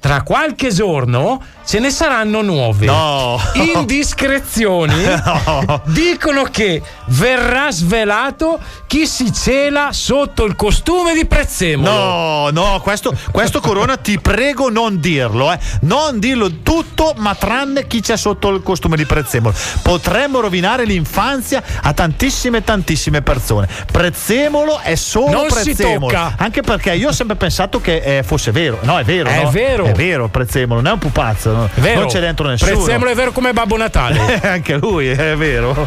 [0.00, 2.86] tra qualche giorno ce ne saranno nuove.
[2.86, 3.40] No.
[3.54, 4.94] Indiscrezioni
[5.26, 5.82] No.
[5.86, 11.90] dicono che verrà svelato chi si cela sotto il costume di Prezzemolo.
[11.90, 15.58] No, no, questo, questo Corona ti prego non dirlo, eh.
[15.80, 19.54] Non dirlo tutto, ma tranne chi c'è sotto il costume di Prezzemolo.
[19.82, 23.68] Potremmo rovinare l'infanzia a tantissime, tantissime persone.
[23.90, 26.06] Prezzemolo è solo Non si Prezzemolo.
[26.12, 26.34] tocca.
[26.38, 28.78] Anche perché io ho sempre pensato che eh, fosse vero.
[28.82, 29.28] No, è vero.
[29.28, 29.50] È no?
[29.50, 29.85] vero.
[29.88, 31.70] È vero, Prezzemolo, non è un pupazzo, no?
[31.74, 32.70] È non c'è dentro nessuno.
[32.72, 34.40] Prezzemolo è vero come Babbo Natale.
[34.44, 35.86] Anche lui, è vero.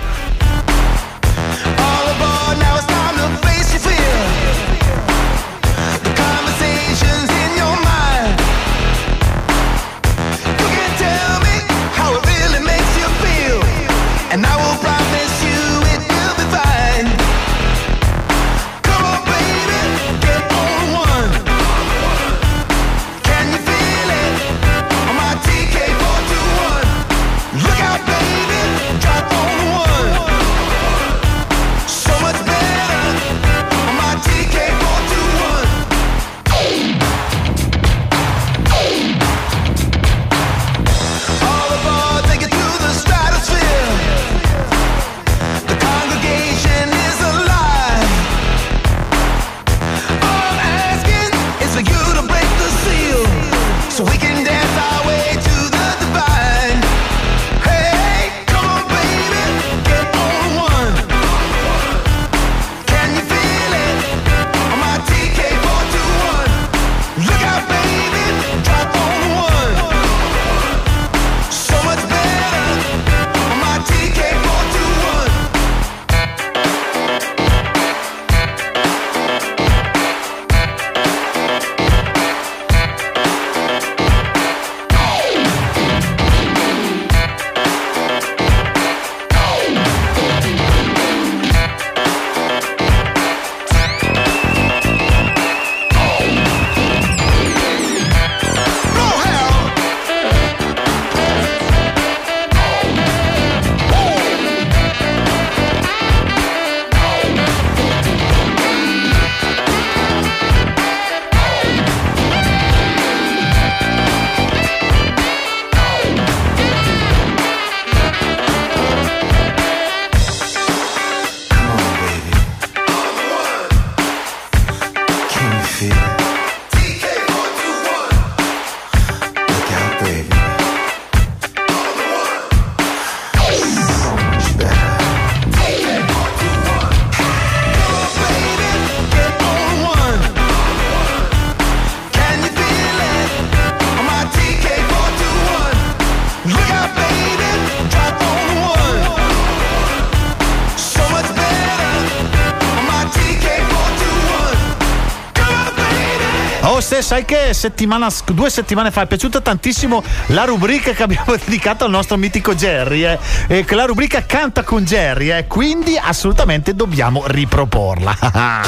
[157.09, 161.89] Sai che settimana, due settimane fa è piaciuta tantissimo la rubrica che abbiamo dedicato al
[161.89, 163.17] nostro mitico Jerry, eh?
[163.47, 165.47] E che la rubrica canta con Jerry, eh?
[165.47, 168.15] quindi assolutamente dobbiamo riproporla.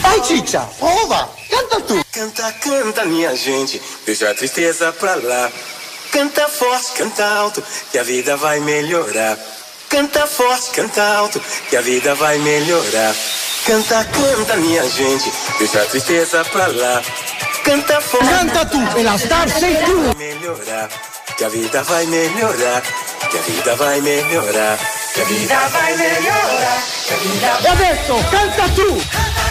[0.00, 2.00] Vai Ciccia, ova, canta tu.
[2.08, 5.50] Canta, canta minha gente, deixa a tristeza pra lá.
[6.12, 9.36] Canta forte, canta alto, que a vida vai melhorar.
[9.88, 13.12] Canta forte, canta alto, que a vida vai melhorar.
[13.66, 17.02] Canta, canta minha gente, deixa a tristeza pra lá.
[17.64, 18.28] Canta forte.
[18.28, 20.02] Canta tu, e la star sei tu.
[20.02, 20.88] Vai melhorar,
[21.36, 22.82] que a vida vai melhorar.
[23.28, 24.78] Que a vida vai melhorar.
[25.12, 26.82] Que a vida vai melhorar.
[27.06, 28.86] Que a vida E adesso canta tu.
[28.94, 29.45] Canta,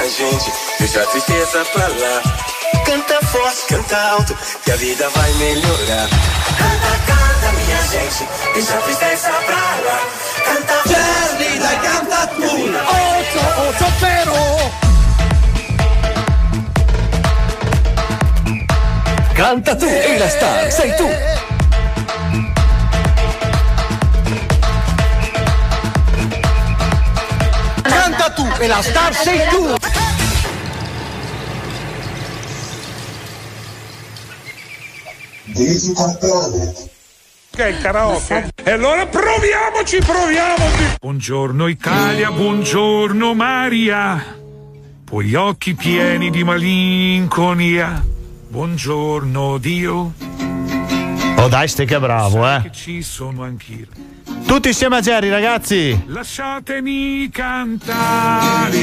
[0.00, 2.22] minha gente, deixa a tristeza pra lá.
[2.86, 6.08] Canta forte, canta alto, que a vida vai melhorar.
[6.56, 10.00] Canta, canta minha gente, deixa a tristeza pra lá.
[10.46, 12.42] Canta Jerry, dai, canta tu.
[12.46, 14.70] Otto, otto, però.
[19.34, 21.08] Canta tu e la star sei tu.
[27.82, 29.89] Canta tu, e la star sei tu.
[35.60, 36.88] Digital Planet.
[37.50, 38.48] Che è il karaoke?
[38.54, 40.96] E allora proviamoci, proviamoci!
[40.98, 44.38] Buongiorno Italia, buongiorno Maria.
[45.04, 48.02] Poi gli occhi pieni di malinconia.
[48.48, 50.14] Buongiorno Dio.
[51.36, 52.70] Oh dai, ste che bravo, eh.
[52.72, 53.86] ci sono anch'io.
[54.46, 56.04] Tutti insieme a Jerry, ragazzi.
[56.06, 58.78] Lasciatemi cantare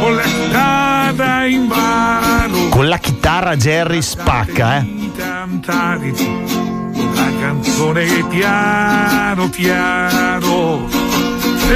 [0.00, 2.68] con la strada in mano.
[2.70, 5.03] Con la chitarra Jerry spacca, eh.
[5.60, 6.12] Cantare
[7.14, 10.88] la canzone piano piano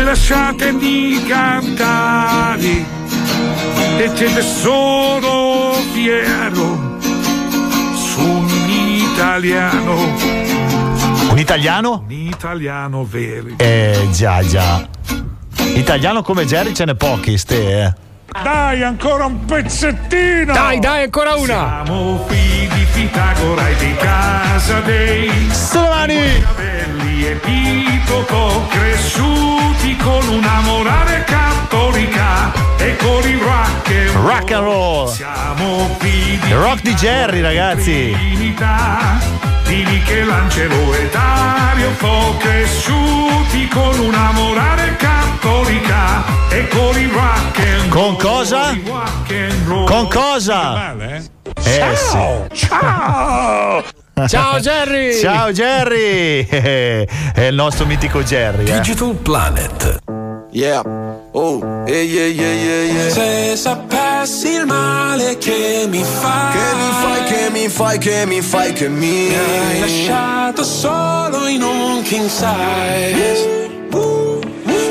[0.05, 2.85] lasciatemi cantare
[3.99, 6.97] e te ne sono fiero
[7.95, 9.95] su un italiano,
[11.31, 12.05] Un italiano?
[12.07, 13.49] un italiano vero.
[13.57, 14.87] Eh già già.
[15.74, 17.95] Italiano come Jerry ce n'è pochi, ste, eh.
[18.31, 20.53] Dai, ancora un pezzettino!
[20.53, 21.83] Dai, dai, ancora una!
[21.85, 26.45] Siamo figli di Pitagora e di casa dei Solani!
[27.01, 34.24] E Pitoco cresciuti con una morale cattolica e con il rock and roll.
[34.26, 35.09] Rock and roll.
[35.12, 38.11] Siamo Il rock di Jerry, ragazzi.
[38.12, 39.18] Trinità
[39.64, 47.88] di Michelangelo e Dario Fo cresciuti con una morale cattolica e con il rock and
[47.90, 48.76] Con cosa?
[49.66, 49.86] roll.
[49.86, 50.70] Con cosa?
[50.72, 51.80] Male, eh?
[51.80, 52.46] Eh Ciao!
[52.53, 53.84] Ciao!
[54.27, 55.14] Ciao Jerry!
[55.21, 56.45] Ciao Jerry!
[56.49, 57.07] È
[57.49, 58.64] il nostro mitico Jerry.
[58.66, 58.81] eh.
[58.81, 59.99] Digital Planet.
[60.51, 60.83] Yeah.
[61.33, 63.11] Oh, yeah, yeah, yeah, yeah, yeah.
[63.11, 68.41] Se sapessi il male che mi fai Che mi fai, che mi fai, che mi
[68.41, 73.69] fai, che mi Mi hai lasciato solo in un king size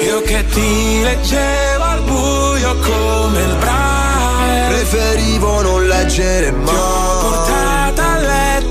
[0.06, 7.17] Io che ti leggevo al buio come il braille Preferivo non leggere mai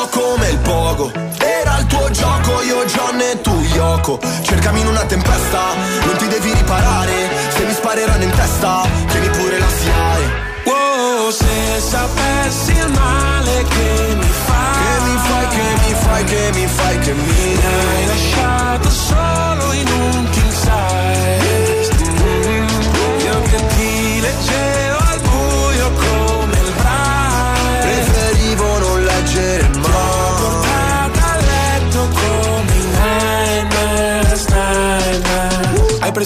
[0.00, 1.12] po' come il pogo.
[1.38, 4.18] Era il tuo gioco, io John e tu Yoko.
[4.42, 5.74] Cercami in una tempesta,
[6.04, 7.28] non ti devi riparare.
[7.50, 14.14] Se mi spareranno in testa, tieni pure la SIAE Wow, se sapessi il male che
[14.16, 14.78] mi fai.
[14.80, 17.59] Che mi fai, che mi fai, che mi fai, che mi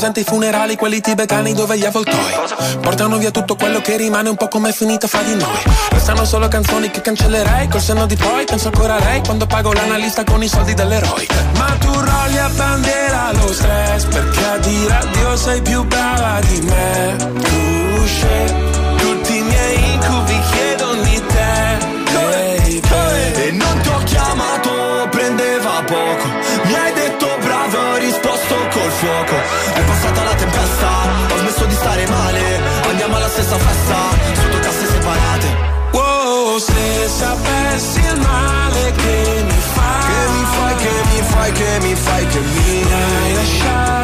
[0.04, 2.32] presente i funerali, quelli tibetani dove gli avvoltoi
[2.82, 5.62] Portano via tutto quello che rimane un po' come è finita fra di noi.
[5.88, 9.72] Restano solo canzoni che cancellerei Col senno di poi penso ancora a lei Quando pago
[9.72, 11.26] l'analista con i soldi dell'eroe.
[11.56, 16.60] Ma tu rolli a bandiera lo stress Perché a dire addio sei più brava di
[16.60, 17.16] me.
[17.16, 21.92] Tu scegli tutti i miei incubi chiedono di te.
[23.46, 26.26] E non ti ho chiamato, prendeva poco.
[26.64, 29.64] Mi hai detto bravo, ho risposto col fuoco
[33.54, 33.96] Stessa festa,
[34.34, 35.46] sotto casse separate
[35.92, 41.78] Wow, se sapessi il male che mi fai Che mi fai, che mi fai, che
[41.80, 44.03] mi fai, che Mi hai lasciato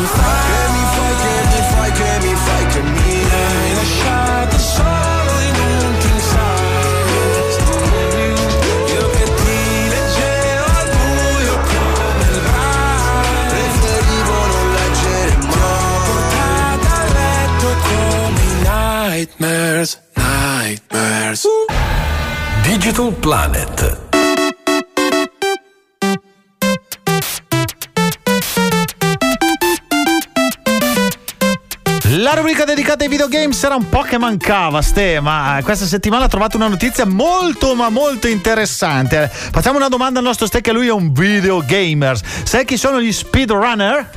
[20.91, 21.45] nightmares
[22.63, 23.99] Digital Planet.
[32.15, 36.27] La rubrica dedicata ai videogames era un po' che mancava, Ste, ma questa settimana ho
[36.27, 39.29] trovato una notizia molto ma molto interessante.
[39.31, 42.19] Facciamo una domanda al nostro Ste che lui è un videogamer.
[42.43, 44.09] Sai chi sono gli speedrunner?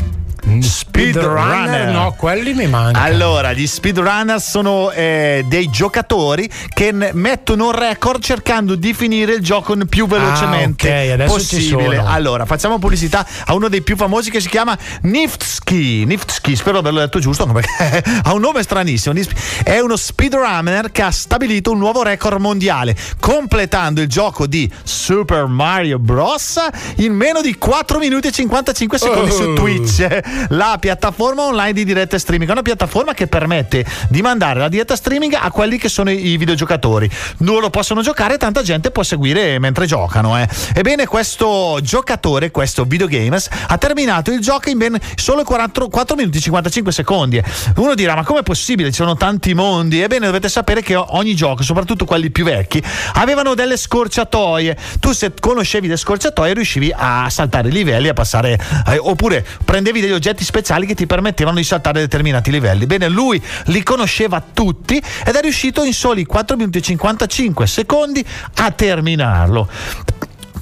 [0.61, 1.91] Speedrunner.
[1.93, 3.05] No, quelli mi mancano.
[3.05, 9.33] Allora, gli speedrunner sono eh, dei giocatori che n- mettono un record cercando di finire
[9.35, 11.97] il gioco più velocemente Ah, ok, adesso ci possibile.
[12.05, 16.05] Allora, facciamo pubblicità a uno dei più famosi che si chiama Niftski.
[16.05, 19.15] Niftski, spero di averlo detto giusto, perché ha un nome stranissimo.
[19.63, 25.47] È uno speedrunner che ha stabilito un nuovo record mondiale, completando il gioco di Super
[25.47, 26.59] Mario Bros.
[26.97, 29.53] in meno di 4 minuti e 55 secondi su Oh.
[29.55, 30.07] Twitch,
[30.49, 32.49] la piattaforma online di diretta streaming.
[32.49, 36.37] È una piattaforma che permette di mandare la diretta streaming a quelli che sono i
[36.37, 37.11] videogiocatori.
[37.39, 40.39] Non lo possono giocare, tanta gente può seguire mentre giocano.
[40.39, 40.49] eh.
[40.75, 46.39] Ebbene, questo giocatore, questo videogames, ha terminato il gioco in ben solo 4, 4 minuti
[46.39, 47.43] e 55 secondi.
[47.77, 48.89] Uno dirà: Ma com'è possibile?
[48.91, 50.01] Ci sono tanti mondi.
[50.01, 52.83] Ebbene, dovete sapere che ogni gioco, soprattutto quelli più vecchi,
[53.15, 54.77] avevano delle scorciatoie.
[55.01, 58.59] Tu, se conoscevi le scorciatoie, riuscivi a saltare i livelli, a passare.
[58.89, 62.87] eh, oppure prendevi degli oggetti speciali che ti permettevano di saltare determinati livelli.
[62.87, 68.25] Bene, lui li conosceva tutti ed è riuscito in soli 4 minuti e 55 secondi
[68.57, 69.69] a terminarlo.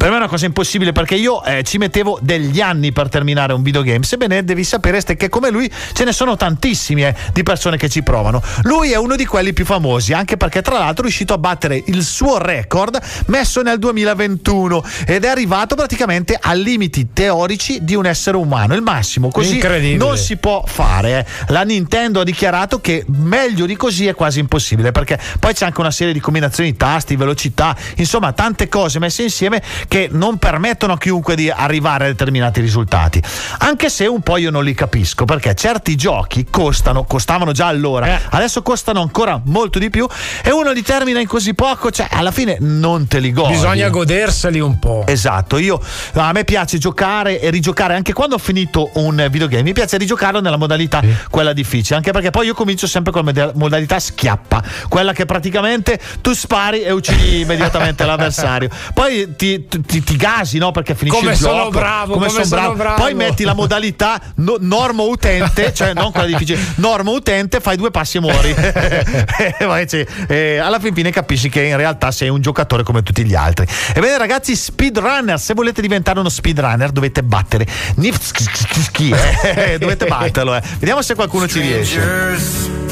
[0.02, 3.52] Per me è una cosa impossibile perché io eh, ci mettevo degli anni per terminare
[3.52, 4.02] un videogame.
[4.02, 7.88] Sebbene devi sapere Ste, che come lui ce ne sono tantissimi eh, di persone che
[7.88, 8.42] ci provano.
[8.62, 11.80] Lui è uno di quelli più famosi, anche perché tra l'altro è riuscito a battere
[11.86, 18.04] il suo record messo nel 2021 ed è arrivato praticamente a limiti teorici di un
[18.06, 19.28] essere umano, il massimo.
[19.28, 19.60] Così
[19.98, 21.18] non si può fare.
[21.20, 21.52] eh.
[21.52, 25.78] La Nintendo ha dichiarato che meglio di così è quasi impossibile perché poi c'è anche
[25.78, 29.62] una serie di combinazioni di tasti, velocità, insomma tante cose messe insieme
[29.92, 33.22] che non permettono a chiunque di arrivare a determinati risultati.
[33.58, 38.06] Anche se un po' io non li capisco perché certi giochi costano, costavano già allora,
[38.06, 38.20] Eh.
[38.30, 40.08] adesso costano ancora molto di più
[40.42, 43.52] e uno li termina in così poco, cioè alla fine non te li godi.
[43.52, 45.04] Bisogna goderseli un po'.
[45.06, 45.78] Esatto, io
[46.14, 50.40] a me piace giocare e rigiocare anche quando ho finito un videogame, mi piace rigiocarlo
[50.40, 54.62] nella modalità quella difficile, anche perché poi io comincio sempre con la moda- modalità schiappa,
[54.88, 58.70] quella che praticamente tu spari e uccidi immediatamente l'avversario.
[58.94, 60.70] Poi ti, ti- ti gasi, no?
[60.70, 61.70] Perché finisci Come il sono gioco.
[61.70, 62.94] bravo, come sono bravo.
[62.94, 67.90] Poi metti la modalità no- normo utente, cioè non quella difficile, normo utente, fai due
[67.90, 68.54] passi e muori.
[69.62, 73.24] E cioè, eh, alla fin fine capisci che in realtà sei un giocatore come tutti
[73.24, 73.66] gli altri.
[73.94, 77.66] Ebbene ragazzi, speedrunner, se volete diventare uno speedrunner dovete battere
[77.96, 79.12] Niftsky,
[79.42, 80.54] eh, dovete batterlo.
[80.54, 80.62] eh.
[80.78, 82.91] Vediamo se qualcuno ci riesce.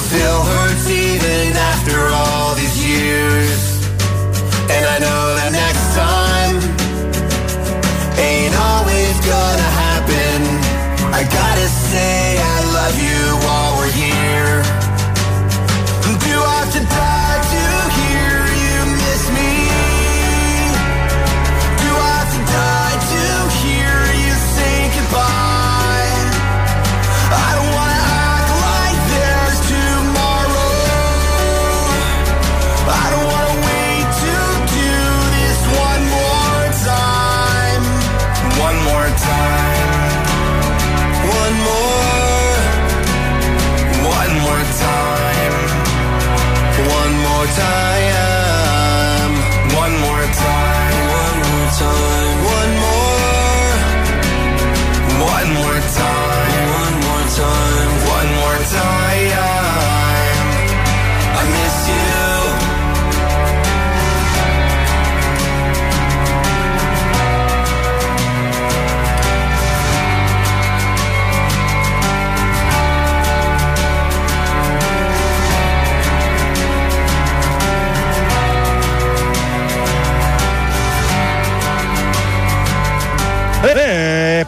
[0.00, 2.39] Still hurts even after all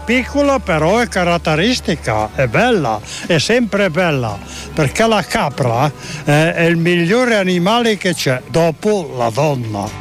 [0.05, 4.39] piccola però è caratteristica, è bella, è sempre bella,
[4.75, 5.91] perché la capra
[6.25, 10.01] eh, è il migliore animale che c'è dopo la donna.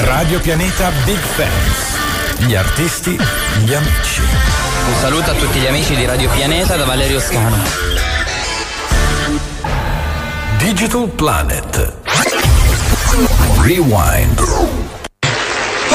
[0.00, 2.46] Radio Pianeta Big Fans.
[2.46, 3.18] Gli artisti,
[3.64, 4.20] gli amici.
[4.20, 7.56] Un saluto a tutti gli amici di Radio Pianeta da Valerio Scano.
[10.58, 11.96] Digital Planet.
[13.62, 14.77] Rewind.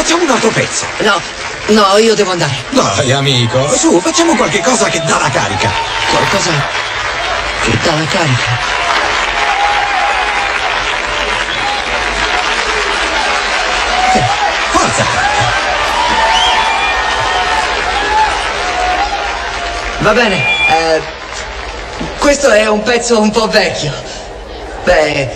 [0.03, 0.85] Facciamo un altro pezzo.
[0.97, 1.21] No,
[1.67, 2.51] no, io devo andare.
[2.71, 5.71] Dai, amico, su, facciamo qualche cosa che dà la carica.
[6.09, 6.51] Qualcosa
[7.61, 8.59] che dà la carica.
[14.71, 15.05] Forza!
[19.99, 21.01] Va bene, eh,
[22.17, 23.93] questo è un pezzo un po' vecchio.
[24.83, 25.29] Beh,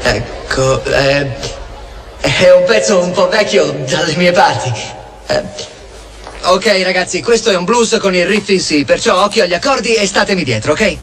[0.00, 1.53] ecco, eh,
[2.24, 4.72] è un pezzo un po' vecchio dalle mie parti.
[5.26, 5.42] Eh,
[6.44, 9.94] ok ragazzi, questo è un blues con il riff in sì, perciò occhio agli accordi
[9.94, 10.96] e statemi dietro, ok?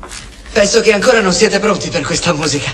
[0.51, 2.73] Penso che ancora non siete pronti per questa musica.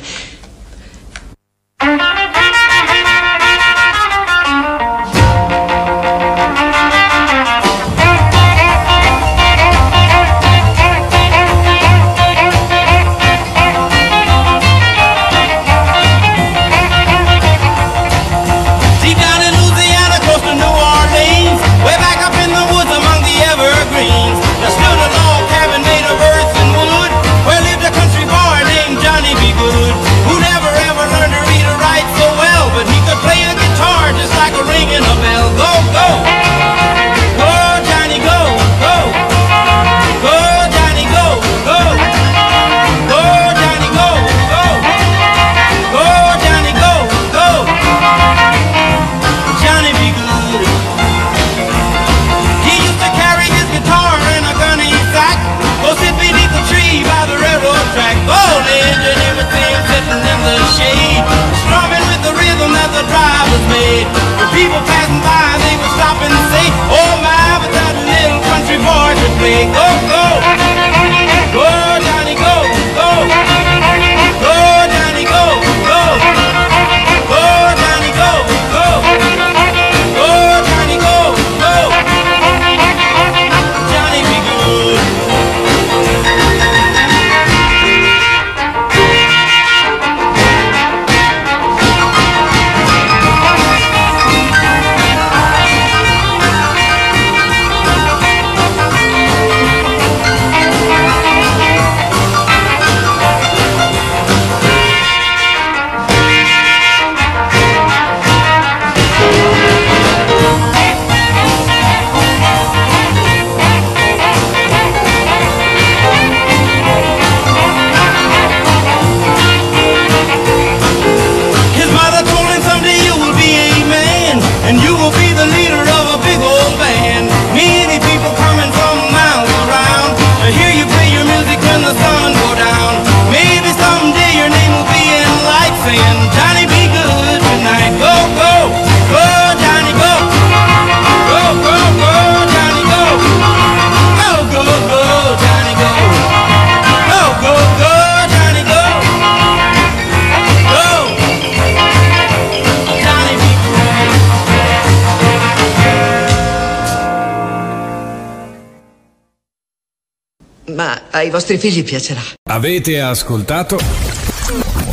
[161.27, 162.21] Ai vostri figli piacerà.
[162.49, 163.77] Avete ascoltato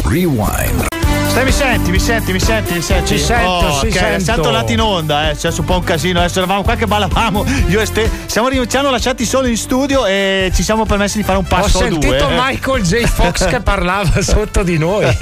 [0.04, 0.93] Rewind.
[1.34, 3.08] Stai, mi senti, mi senti, mi senti, mi senti?
[3.08, 4.22] Ci sento, oh, ci ok, sento.
[4.22, 5.34] Siamo tornati in onda, eh.
[5.34, 6.20] C'è un po' un casino.
[6.20, 7.44] Adesso eravamo qua che ballavamo.
[7.66, 8.08] Io e Ste.
[8.26, 11.48] Siamo ci hanno lasciati solo in studio e ci siamo permessi di fare un Ho
[11.48, 12.18] passo o sentito due.
[12.18, 12.40] eh.
[12.40, 13.04] Michael J.
[13.06, 15.04] Fox che parlava sotto di noi.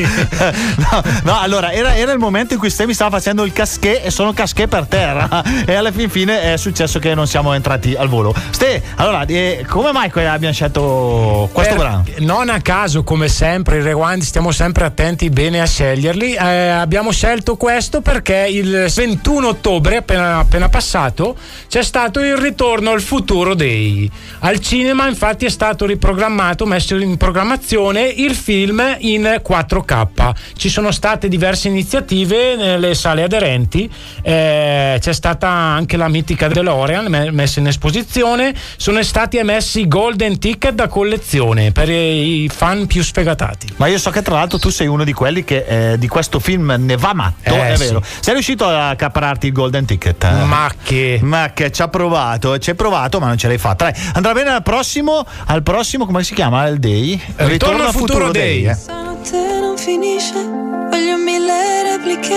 [0.76, 4.02] no, no, allora era, era il momento in cui Ste mi stava facendo il casché
[4.02, 5.42] e sono casché per terra.
[5.64, 8.34] E alla fin fine è successo che non siamo entrati al volo.
[8.50, 12.04] Ste, allora, eh, come mai abbiamo scelto questo Per- brano?
[12.18, 15.66] Non a caso, come sempre, i rewind stiamo sempre attenti bene a
[16.02, 16.34] sceglierli.
[16.34, 21.36] Eh, abbiamo scelto questo perché il 21 ottobre, appena, appena passato,
[21.68, 24.10] c'è stato il ritorno al Futuro Day.
[24.40, 30.32] Al cinema, infatti, è stato riprogrammato, messo in programmazione il film in 4K.
[30.56, 33.90] Ci sono state diverse iniziative nelle sale aderenti.
[34.22, 38.54] eh, c'è stata anche la mitica DeLorean me- messa in esposizione.
[38.76, 43.74] Sono stati emessi golden ticket da collezione per i fan più sfegatati.
[43.76, 46.38] Ma io so che tra l'altro tu sei uno di quelli che eh, di questo
[46.40, 47.84] film ne va matto, Eh, è sì.
[47.84, 48.02] vero.
[48.20, 50.22] Sei riuscito a accapararti il golden ticket?
[50.24, 50.30] eh?
[50.44, 51.18] Ma che.
[51.22, 53.90] Ma che ci ha provato, ci hai provato, ma non ce l'hai fatta.
[53.90, 56.66] Dai, andrà bene al prossimo, al prossimo, come si chiama?
[56.66, 57.20] Il Day?
[57.36, 58.64] Ritorno al futuro day.
[58.66, 58.74] eh.
[58.74, 62.36] Stanotte non finisce, voglio mille repliche,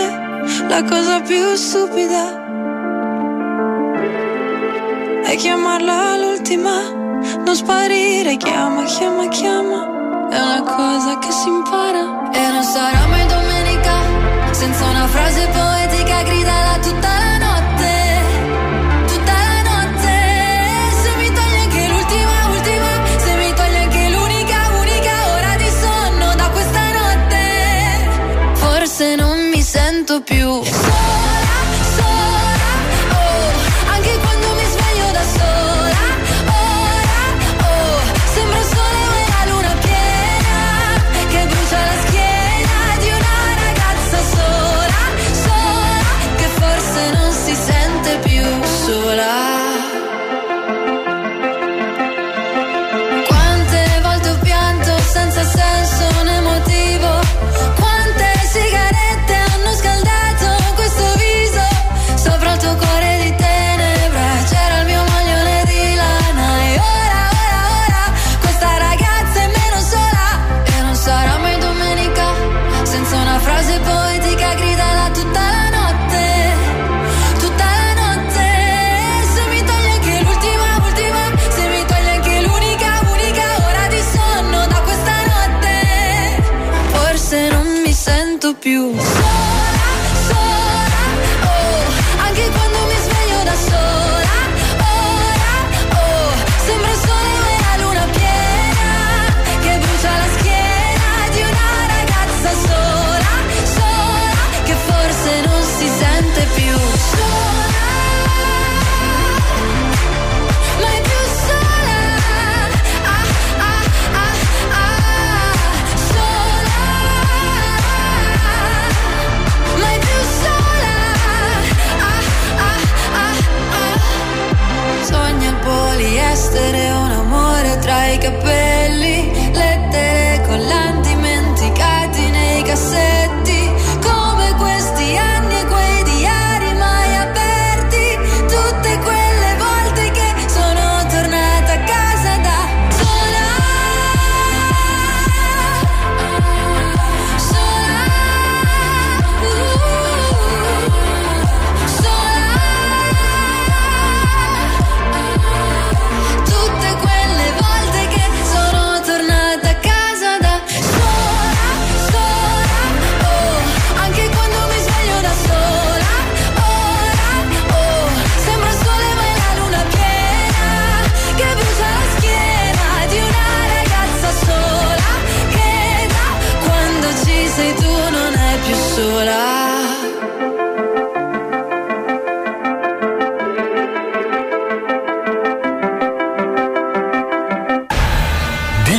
[0.68, 2.44] la cosa più stupida
[5.24, 6.82] è chiamarla l'ultima,
[7.44, 12.30] non sparire, chiama, chiama, chiama, è una cosa che si impara.
[12.32, 13.45] E non sarà mai domenica
[14.56, 17.25] senza una frase poetica gridala tutta la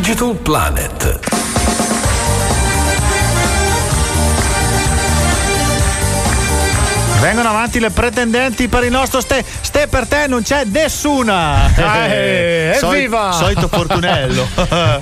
[0.06, 1.18] Digital Planet.
[7.20, 9.44] Vengono avanti le pretendenti per il nostro ste.
[9.60, 11.72] Ste per te non c'è nessuna.
[12.08, 13.32] Eh, evviva!
[13.32, 14.46] solito Fortunello.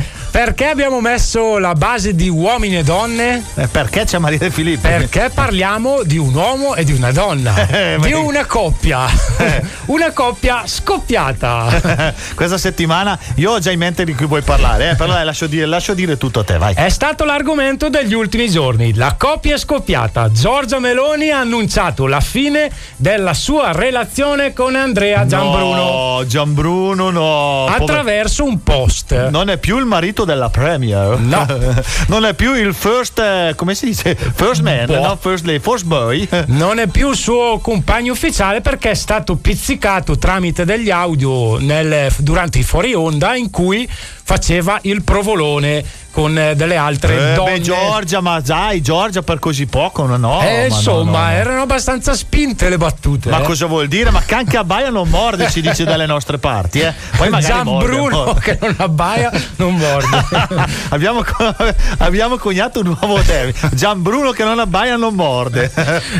[0.34, 3.40] Perché abbiamo messo la base di uomini e donne?
[3.54, 4.80] Eh, perché c'è Maria De Filippi?
[4.80, 7.52] Perché parliamo di un uomo e di una donna.
[7.74, 9.06] Eh, di una coppia.
[9.86, 12.12] una coppia scoppiata.
[12.34, 15.46] Questa settimana io ho già in mente di cui vuoi parlare, eh, però dai, lascio
[15.46, 16.74] dire, lascio dire tutto a te, vai.
[16.74, 18.94] È stato l'argomento degli ultimi giorni.
[18.94, 20.30] La coppia è scoppiata.
[20.30, 25.74] Giorgia Meloni ha annunciato la fine della sua relazione con Andrea Gianbruno.
[25.74, 27.66] No, Gianbruno no.
[27.66, 29.28] Attraverso un post.
[29.30, 31.18] Non è più il marito della Premier.
[31.18, 31.46] No.
[32.08, 34.14] non è più il first, eh, come si dice?
[34.14, 35.00] First man, Boh.
[35.00, 35.18] no?
[35.20, 36.28] First lady, first boy.
[36.46, 42.10] Non è più il suo compagno ufficiale perché è stato pizzicato tramite degli audio nel-
[42.18, 45.84] durante i fuori onda in cui faceva il provolone
[46.14, 47.52] con eh, delle altre Eh, donne.
[47.54, 50.16] beh, Giorgia, ma dai, Giorgia per così poco, no?
[50.16, 51.30] no Eh, insomma, no, no.
[51.32, 53.30] erano abbastanza spinte le battute.
[53.30, 53.42] Ma eh.
[53.42, 54.10] cosa vuol dire?
[54.10, 56.94] Ma can che abbaia non morde, si dice dalle nostre parti, eh.
[57.16, 58.40] Poi magari Gian morde, Bruno morde.
[58.46, 60.24] che non abbaia non morde.
[60.90, 61.54] abbiamo, co-
[61.98, 63.58] abbiamo coniato un nuovo termine.
[63.72, 65.72] Gian Bruno che non abbaia non morde.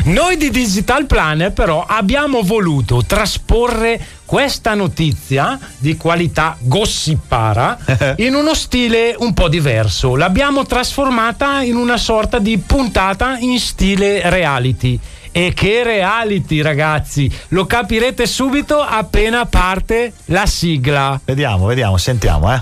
[0.03, 7.77] Noi di Digital Planet però abbiamo voluto trasporre questa notizia di qualità gossipara
[8.17, 10.15] in uno stile un po' diverso.
[10.15, 14.99] L'abbiamo trasformata in una sorta di puntata in stile reality.
[15.31, 17.29] E che reality, ragazzi!
[17.49, 21.19] Lo capirete subito appena parte la sigla.
[21.25, 22.61] Vediamo, vediamo, sentiamo, eh.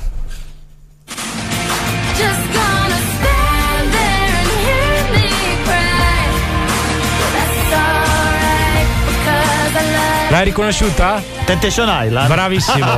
[10.33, 11.21] L'hai riconosciuta?
[11.45, 12.27] Temptation Island.
[12.27, 12.87] Bravissimo.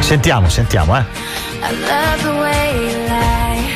[0.00, 1.04] sentiamo, sentiamo, eh.
[1.60, 3.68] I love the way you lie.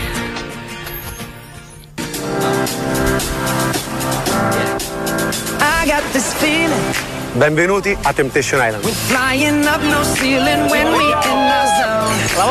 [5.60, 6.94] I got this feeling.
[7.34, 8.86] Benvenuti a Temptation Island.
[8.86, 12.16] Flying up no ceiling when we in our zone.
[12.38, 12.46] La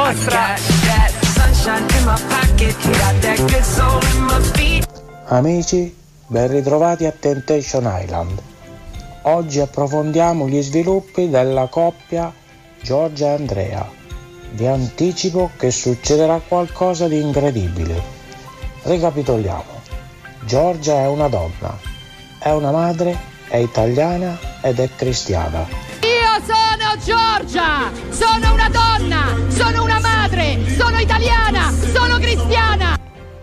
[4.54, 4.86] feet.
[5.30, 5.99] Amici,
[6.30, 8.39] ben ritrovati a Temptation Island.
[9.23, 12.32] Oggi approfondiamo gli sviluppi della coppia
[12.82, 13.89] Giorgia e Andrea.
[14.51, 18.01] Vi anticipo che succederà qualcosa di incredibile.
[18.84, 19.77] Ricapitoliamo.
[20.45, 21.77] Giorgia è una donna,
[22.39, 23.17] è una madre,
[23.49, 25.67] è italiana ed è cristiana.
[26.01, 32.99] Io sono Giorgia, sono una donna, sono una madre, sono italiana, sono cristiana.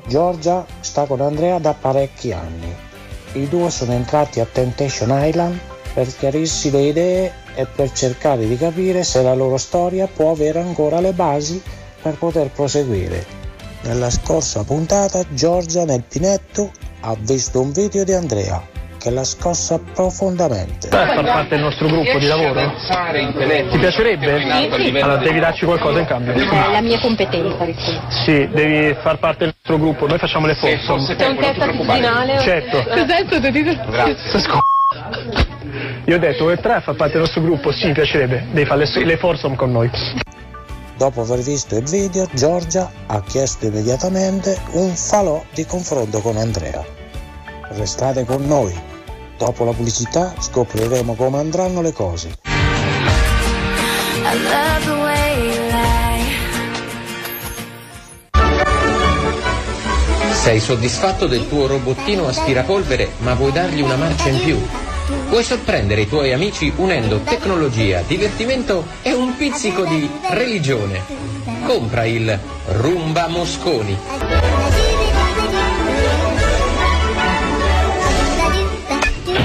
[0.06, 2.74] Giorgia sta con Andrea da parecchi anni.
[3.32, 5.58] I due sono entrati a Temptation Island
[5.92, 10.60] per chiarirsi le idee e per cercare di capire se la loro storia può avere
[10.60, 11.60] ancora le basi
[12.00, 13.24] per poter proseguire.
[13.82, 18.75] Nella scorsa puntata Giorgia nel pinetto ha visto un video di Andrea
[19.06, 20.88] che l'ha scossa profondamente.
[20.88, 22.72] Puoi far parte del nostro gruppo di lavoro?
[23.70, 25.00] Ti piacerebbe?
[25.00, 26.32] Allora devi darci qualcosa in cambio.
[26.34, 27.64] Eh, la mia competenza.
[28.24, 30.74] Sì, devi far parte del nostro gruppo, noi facciamo le foto.
[31.14, 32.40] C'è un test attitudinale?
[32.40, 32.82] Certo.
[32.82, 33.90] Cos'è il sottotitolo?
[33.90, 34.40] Grazie.
[36.06, 37.70] Io ho detto, vuoi entrare a far parte del nostro gruppo?
[37.70, 38.46] Sì, mi piacerebbe.
[38.50, 39.88] Devi fare le, le foursome con noi.
[40.96, 46.84] Dopo aver visto il video, Giorgia ha chiesto immediatamente un falò di confronto con Andrea.
[47.68, 48.94] Restate con noi.
[49.38, 52.38] Dopo la pubblicità scopriremo come andranno le cose.
[52.44, 55.84] I love the way you lie.
[60.32, 64.58] Sei soddisfatto del tuo robottino aspirapolvere, ma vuoi dargli una marcia in più?
[65.28, 71.02] Puoi sorprendere i tuoi amici unendo tecnologia, divertimento e un pizzico di religione.
[71.66, 74.55] Compra il Rumba Mosconi.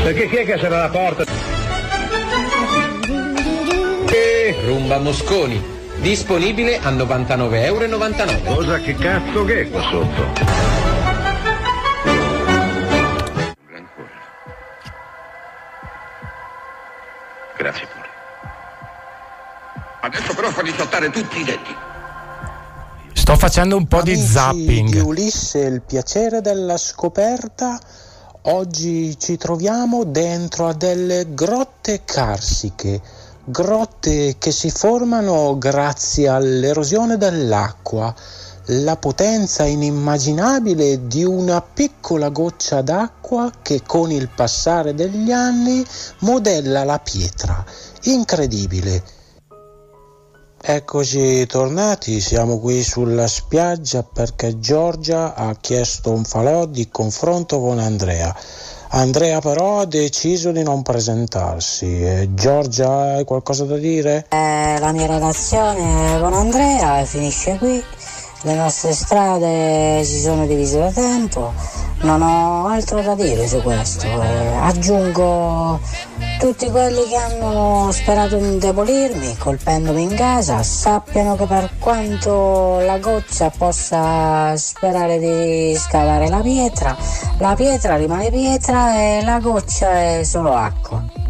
[0.03, 1.23] Perché chi è che sarà la porta?
[4.65, 5.61] Rumba Mosconi.
[5.99, 8.55] Disponibile a 99,99 euro.
[8.55, 10.23] Cosa che cazzo che è qua sotto?
[17.57, 18.09] Grazie pure.
[20.01, 21.75] Adesso però fa risottare tutti i denti.
[23.13, 24.89] Sto facendo un po' di Amici zapping.
[24.89, 27.79] Di Ulisse, il piacere della scoperta.
[28.45, 32.99] Oggi ci troviamo dentro a delle grotte carsiche,
[33.43, 38.11] grotte che si formano grazie all'erosione dell'acqua,
[38.65, 45.85] la potenza inimmaginabile di una piccola goccia d'acqua che con il passare degli anni
[46.21, 47.63] modella la pietra.
[48.05, 49.20] Incredibile.
[50.63, 57.79] Eccoci tornati, siamo qui sulla spiaggia perché Giorgia ha chiesto un falò di confronto con
[57.79, 58.33] Andrea.
[58.89, 61.87] Andrea però ha deciso di non presentarsi.
[62.03, 64.27] E Giorgia, hai qualcosa da dire?
[64.29, 67.83] Eh, la mia relazione con Andrea finisce qui,
[68.43, 71.53] le nostre strade si sono divise da tempo,
[72.01, 74.05] non ho altro da dire su questo.
[74.05, 75.79] Eh, aggiungo
[76.41, 82.97] tutti quelli che hanno sperato di indebolirmi, colpendomi in casa, sappiano che per quanto la
[82.97, 86.97] goccia possa sperare di scavare la pietra,
[87.37, 91.20] la pietra rimane pietra e la goccia è solo acqua.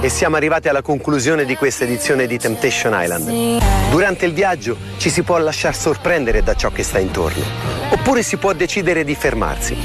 [0.00, 3.60] E siamo arrivati alla conclusione di questa edizione di Temptation Island.
[3.90, 7.44] Durante il viaggio ci si può lasciar sorprendere da ciò che sta intorno,
[7.90, 9.76] oppure si può decidere di fermarsi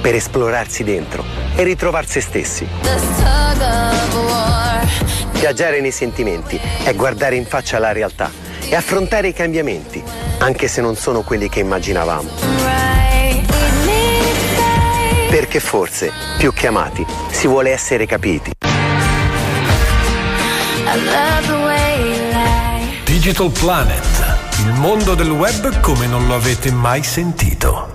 [0.00, 1.24] per esplorarsi dentro
[1.56, 2.66] e ritrovare se stessi.
[5.32, 8.30] Viaggiare nei sentimenti è guardare in faccia la realtà
[8.68, 10.02] e affrontare i cambiamenti,
[10.38, 13.09] anche se non sono quelli che immaginavamo
[15.30, 18.50] perché forse più che amati si vuole essere capiti.
[23.04, 27.94] Digital Planet, il mondo del web come non lo avete mai sentito.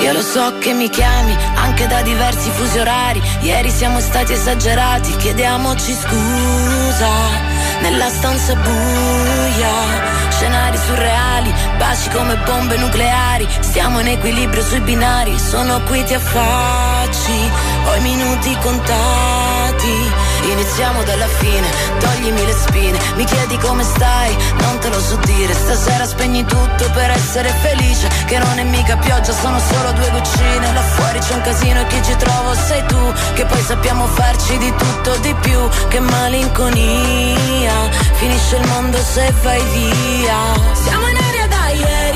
[0.00, 5.16] Io lo so che mi chiami anche da diversi fusi orari, ieri siamo stati esagerati,
[5.16, 13.46] chiediamoci scusa nella stanza buia, scenari surreali, baci come bombe nucleari.
[13.60, 17.50] Stiamo in equilibrio sui binari, sono qui ti affacci.
[17.86, 20.12] Ho i minuti contati.
[20.50, 21.68] Iniziamo dalla fine,
[21.98, 22.98] toglimi le spine.
[23.16, 25.52] Mi chiedi come stai, non te lo so dire.
[25.52, 28.08] Stasera spegni tutto per essere felice.
[28.26, 30.72] Che non è mica pioggia, sono solo due goccine.
[30.72, 33.12] Là fuori c'è un casino e chi ci trovo sei tu.
[33.34, 35.60] Che poi sappiamo farci di tutto di più.
[35.88, 40.36] Che malinconia, finisce il mondo se vai via.
[40.72, 42.07] Siamo in aria da ieri,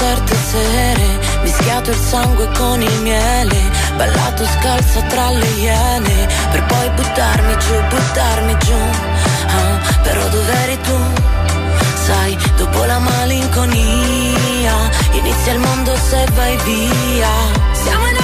[0.00, 3.60] certe sere, mischiato il sangue con il miele,
[3.96, 8.80] ballato scalza tra le iene, per poi buttarmi giù, buttarmi giù.
[9.56, 10.98] Ah, però dov'eri tu?
[12.06, 14.74] Sai, dopo la malinconia,
[15.12, 17.32] inizia il mondo se vai via.
[17.72, 18.19] Siamo in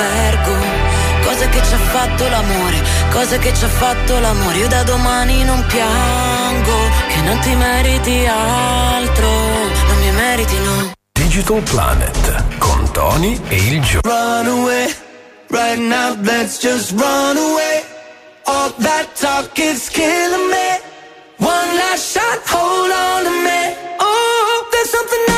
[0.00, 0.56] albergo.
[1.22, 2.82] Cose che ci ha fatto l'amore,
[3.12, 4.58] cose che ci ha fatto l'amore.
[4.58, 6.78] Io da domani non piango,
[7.08, 10.92] che non ti meriti altro, non mi meriti no.
[11.12, 14.00] Digital Planet con Tony e il Gio.
[14.02, 14.94] Run away,
[15.50, 17.84] right now let's just run away.
[18.46, 20.80] All that talk is killing me.
[21.36, 23.76] One last shot, hold on to me.
[23.98, 25.29] Oh, there's something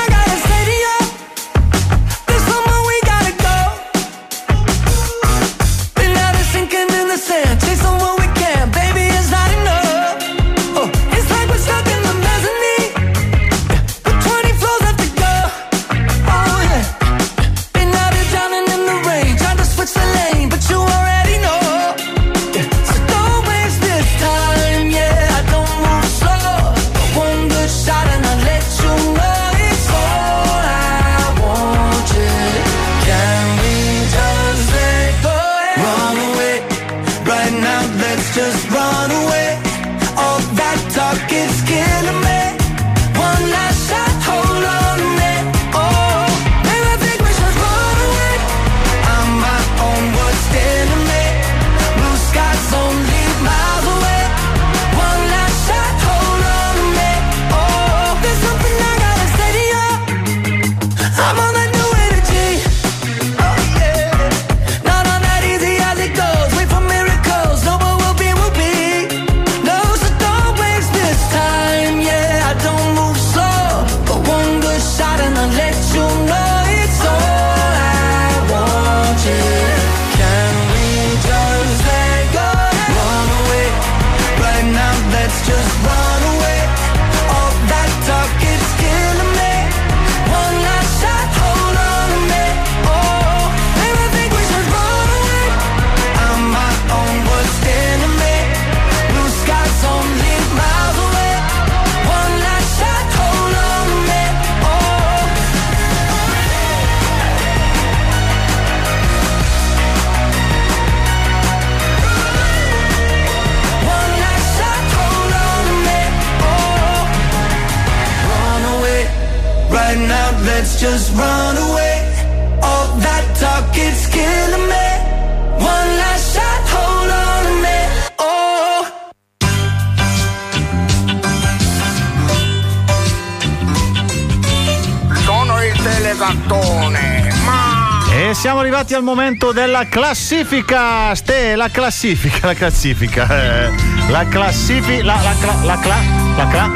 [138.83, 141.15] arrivati al momento della classifica.
[141.15, 143.27] Ste, la classifica, la classifica.
[143.67, 143.71] eh,
[144.09, 145.05] La classifica.
[145.05, 146.03] La, la, cla- la, cla-
[146.37, 146.71] la, cla-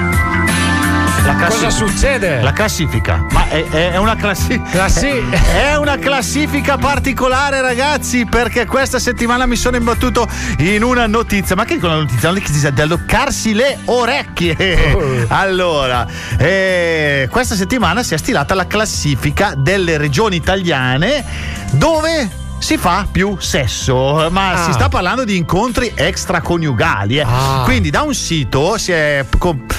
[1.25, 2.41] la classi- Cosa succede?
[2.43, 3.27] La classifica.
[3.33, 4.69] Ma è, è- è una classifica.
[4.71, 5.25] Classi-
[5.57, 10.29] È una classifica particolare, ragazzi, perché questa settimana mi sono imbattuto
[10.59, 11.57] in una notizia.
[11.57, 12.31] Ma che dico una notizia?
[12.31, 14.93] Una notizia di alloccarsi le orecchie.
[14.95, 15.15] Oh.
[15.37, 16.07] Allora,
[16.39, 21.25] eh, questa settimana si è stilata la classifica delle regioni italiane
[21.73, 24.65] dove si fa più sesso, ma Ah.
[24.65, 27.19] si sta parlando di incontri extraconiugali.
[27.19, 27.25] eh.
[27.27, 27.63] Ah.
[27.65, 29.25] Quindi da un sito si è,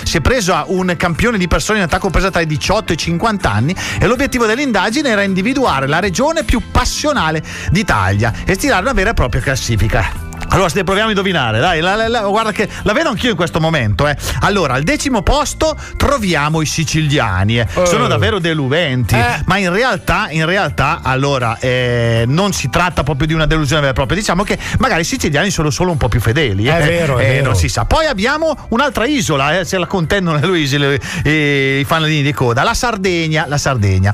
[0.04, 2.98] si è preso un campione di persone in età compresa tra i 18 e i
[2.98, 8.94] 50 anni e l'obiettivo dell'indagine era individuare la regione più passionale d'Italia e stilare una
[8.94, 10.27] vera e propria classifica.
[10.50, 13.36] Allora, se proviamo a indovinare, dai, la- la- la- guarda che la vedo anch'io in
[13.36, 14.08] questo momento.
[14.08, 14.16] Eh.
[14.42, 17.60] Allora, al decimo posto troviamo i siciliani.
[17.60, 17.68] eh.
[17.86, 18.08] Sono Oh.
[18.08, 19.16] davvero deludenti.
[19.16, 19.42] Eh.
[19.46, 23.92] Ma in realtà, in realtà, allora, eh, non si tratta proprio di una delusione vera
[23.92, 24.18] e propria.
[24.18, 26.66] Diciamo che magari i siciliani sono solo un po' più fedeli.
[26.68, 26.86] È eh.
[26.86, 27.46] vero, è Eh, vero.
[27.46, 27.86] Non si sa.
[27.86, 32.64] Poi abbiamo un'altra isola, eh, se la contendono le isole, eh, i fanalini di coda,
[32.64, 33.46] la Sardegna.
[33.48, 34.14] La Sardegna.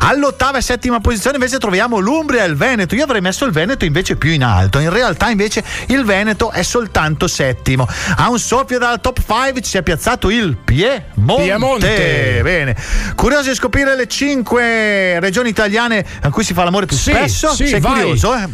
[0.00, 2.94] All'ottava e settima posizione invece troviamo l'Umbria e il Veneto.
[2.94, 4.78] Io avrei messo il Veneto invece più in alto.
[4.78, 7.86] In realtà invece il Veneto è soltanto settimo.
[8.16, 11.42] A un soffio dalla top 5 ci si è piazzato il Piemonte.
[11.42, 12.40] Piemonte.
[12.42, 12.76] Bene.
[13.14, 17.52] Curioso di scoprire le cinque regioni italiane a cui si fa l'amore più Sì, spesso?
[17.54, 17.92] sì, Sei vai.
[17.92, 18.34] curioso?
[18.34, 18.48] Eh?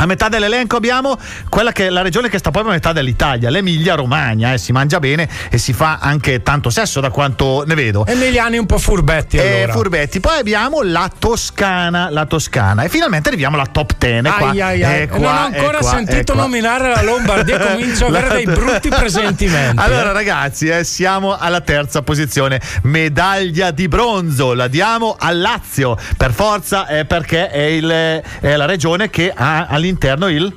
[0.00, 1.18] A metà dell'elenco abbiamo
[1.50, 4.72] quella che è la regione che sta proprio a metà dell'Italia, l'Emilia Romagna, eh, si
[4.72, 8.06] mangia bene e si fa anche tanto sesso da quanto ne vedo.
[8.06, 9.72] Emiliani un po' furbetti Eh, allora.
[9.74, 10.18] furbetti.
[10.20, 12.82] Poi abbiamo la Toscana, la Toscana.
[12.84, 14.26] E finalmente arriviamo alla top 10.
[14.26, 15.06] È qua, Ai, ai, ai.
[15.08, 18.88] qua, non ho è ancora qua, sentito nominare la Lombardia comincio a avere dei brutti
[18.94, 19.76] presentimenti.
[19.82, 20.14] Allora, eh.
[20.14, 22.58] ragazzi, eh, siamo alla terza posizione.
[22.84, 25.96] Medaglia di bronzo, la diamo al Lazio.
[26.16, 30.52] Per forza, eh, perché è, il- è la regione che ha all'interno il.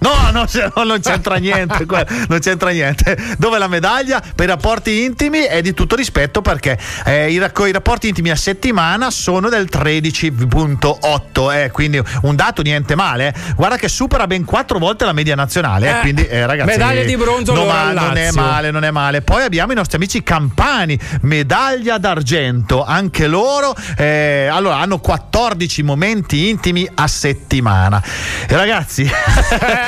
[0.00, 1.84] No, no, no, non c'entra niente,
[2.28, 3.16] non c'entra niente.
[3.36, 7.66] Dove la medaglia per i rapporti intimi è di tutto rispetto perché eh, i, racco-
[7.66, 13.28] i rapporti intimi a settimana sono del 13.8, eh, quindi un dato niente male.
[13.28, 13.34] eh.
[13.56, 17.02] Guarda che supera ben quattro volte la media nazionale, eh, Eh, quindi eh, ragazzi, medaglia
[17.02, 19.22] di bronzo no, allora ma non è male, non è male.
[19.22, 26.88] Poi abbiamo i nostri amici campani, medaglia d'argento, anche loro allora, hanno 14 momenti intimi
[26.94, 28.02] a settimana.
[28.48, 29.10] Ragazzi,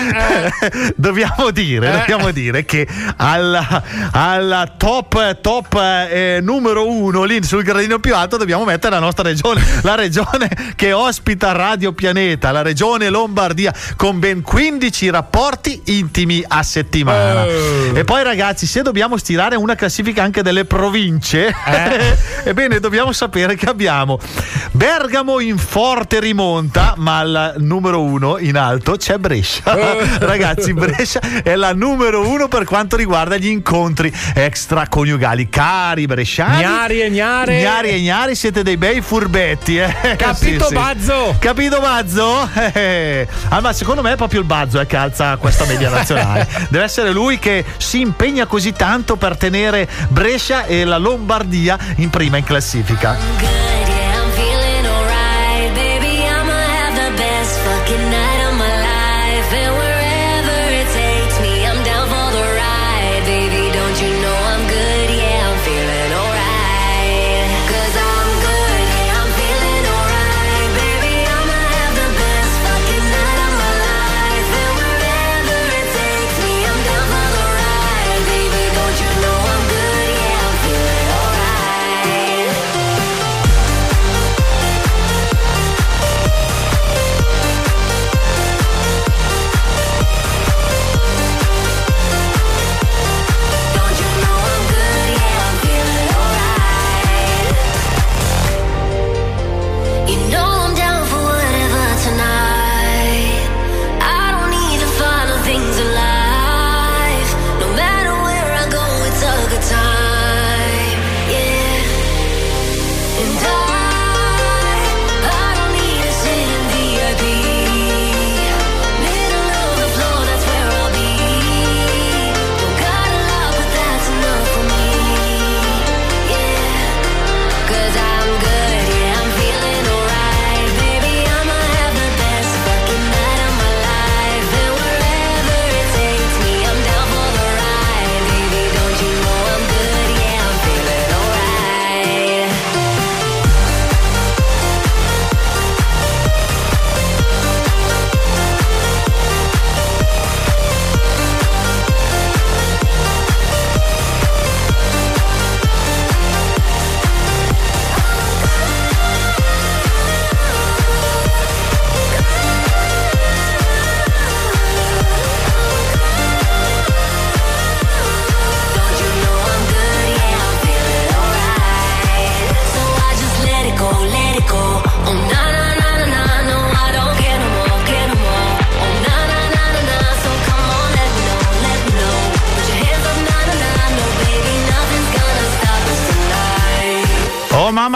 [0.96, 1.98] dobbiamo dire, Eh.
[1.98, 2.86] dobbiamo dire che
[3.16, 3.82] alla,
[4.12, 5.74] alla top, top
[6.10, 10.48] eh, numero uno lì sul gradino più alto dobbiamo mettere la nostra regione, la regione
[10.76, 17.42] che ospita Radio Pianeta, la regione Lombardia, con ben 15 rapporti intimi a settimana.
[17.42, 17.96] Oh.
[17.96, 21.54] E poi ragazzi, se dobbiamo stirare una classifica anche delle province,
[22.44, 24.18] ebbene dobbiamo sapere che abbiamo
[24.72, 29.62] Bergamo in forte rimonta, ma al numero uno in alto c'è Brescia.
[30.20, 35.48] Ragazzi, Brescia è la numero uno per quanto riguarda gli incontri extraconiugali.
[35.48, 37.60] Cari bresciani, Gnari e gnare.
[37.60, 39.78] Gnari e gnari, siete dei bei furbetti.
[39.78, 40.16] Eh?
[40.16, 40.74] Capito, Sì, sì.
[40.74, 41.36] Bazzo?
[41.38, 42.48] Capito Bazzo?
[42.72, 46.46] Eh, ah, ma secondo me è proprio il Bazzo eh, che alza questa media nazionale.
[46.68, 52.10] Deve essere lui che si impegna così tanto per tenere Brescia e la Lombardia in
[52.10, 53.99] prima in classifica.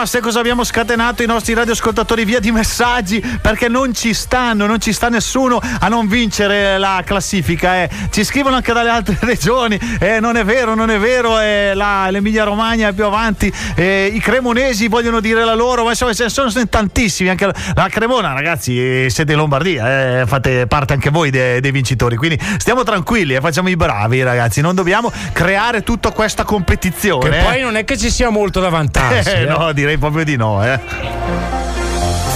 [0.07, 3.21] Sai cosa abbiamo scatenato i nostri radioascoltatori via di messaggi?
[3.41, 7.83] Perché non ci stanno, non ci sta nessuno a non vincere la classifica.
[7.83, 7.89] Eh.
[8.11, 9.81] Ci scrivono anche dalle altre regioni.
[9.99, 11.41] Eh, non è vero, non è vero.
[11.41, 13.53] Eh, la, L'Emilia Romagna è più avanti.
[13.75, 17.31] Eh, I cremonesi vogliono dire la loro, ma insomma ce ne sono tantissimi.
[17.31, 21.61] Anche la, la Cremona, ragazzi, eh, siete in Lombardia, eh, fate parte anche voi de,
[21.61, 22.17] dei vincitori.
[22.17, 24.61] Quindi stiamo tranquilli e facciamo i bravi, ragazzi.
[24.61, 27.31] Non dobbiamo creare tutta questa competizione.
[27.31, 29.43] Che poi non è che ci sia molto da vantarsi.
[29.55, 30.79] No, direi proprio di no, eh.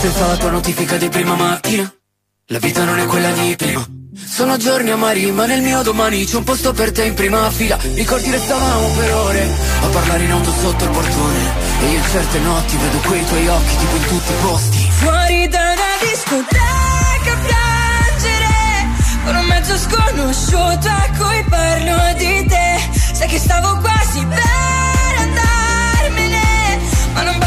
[0.01, 1.93] Senza la tua notifica di prima mattina
[2.47, 3.85] La vita non è quella di prima.
[4.15, 7.77] Sono giorni amari ma nel mio domani C'è un posto per te in prima fila.
[7.95, 9.49] Ricordi restavamo per ore
[9.83, 11.39] A parlare in auto sotto il portone.
[11.81, 14.91] E io in certe notti vedo quei tuoi occhi Tipo in tutti i posti.
[14.91, 18.55] Fuori da una discoteca a piangere
[19.25, 22.81] Con un mezzo sconosciuto a cui parlo di te.
[23.15, 26.79] Sai che stavo quasi per andarmene
[27.15, 27.39] Ma non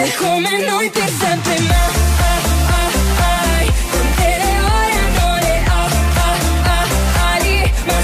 [0.00, 5.56] Due come noi per sempre ma ah, ah, ai, Con te le ore hanno le
[5.66, 7.98] ah, ah, ah, ali Ma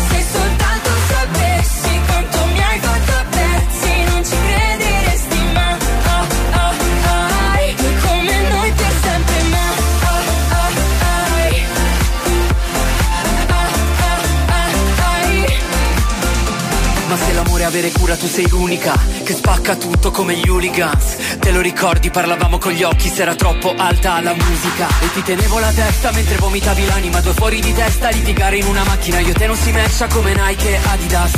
[17.76, 21.36] avere cura tu sei l'unica Che spacca tutto come gli hooligans.
[21.38, 24.88] Te lo ricordi parlavamo con gli occhi Se era troppo alta la musica.
[25.00, 28.82] E ti tenevo la testa mentre vomitavi l'anima Due fuori di testa litigare in una
[28.84, 29.20] macchina.
[29.20, 31.32] Io te non si matcha come Nike e Adidas.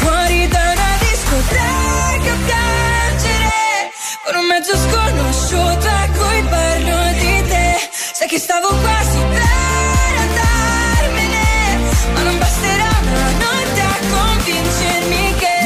[0.00, 3.92] Fuori da una discoteca a piangere
[4.24, 7.88] Con un mezzo sconosciuto a cui parlo di te.
[8.12, 9.42] Sai che stavo quasi per
[10.18, 11.78] andarmene
[12.14, 12.83] Ma non basterà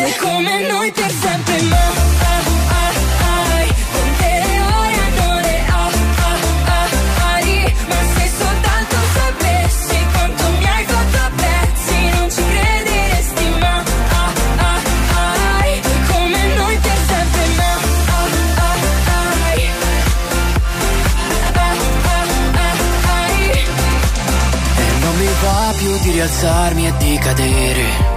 [0.09, 2.43] Due come noi per sempre ma ah,
[2.81, 2.93] ah,
[3.53, 4.43] ai, Con te
[4.81, 5.91] ore hanno le ah,
[6.25, 6.39] ah,
[6.73, 6.89] ah,
[7.89, 13.75] Ma se soltanto sapessi quanto mi hai fatto pezzi Non ci crederesti ma
[14.21, 14.33] ah,
[14.65, 14.81] ah,
[15.35, 17.73] Due come noi per sempre ma
[18.17, 18.29] ah,
[18.65, 18.81] ah, ah,
[23.05, 23.29] ah.
[24.75, 28.08] E non mi va più di rialzarmi e di cadere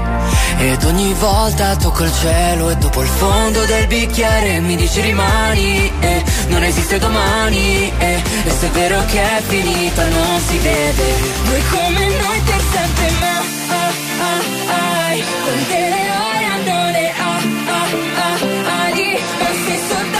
[0.63, 5.91] Ed ogni volta tocco il cielo e dopo il fondo del bicchiere mi dici rimani
[5.99, 11.15] e non esiste domani e, e se è vero che è finita non si vede.
[11.45, 13.39] Due come noi per sempre ma
[13.75, 17.87] ah, ah, ai, Con te le ore hanno le ah, ah,
[18.21, 19.19] ah, ali.
[19.39, 20.10] Ma se soltanto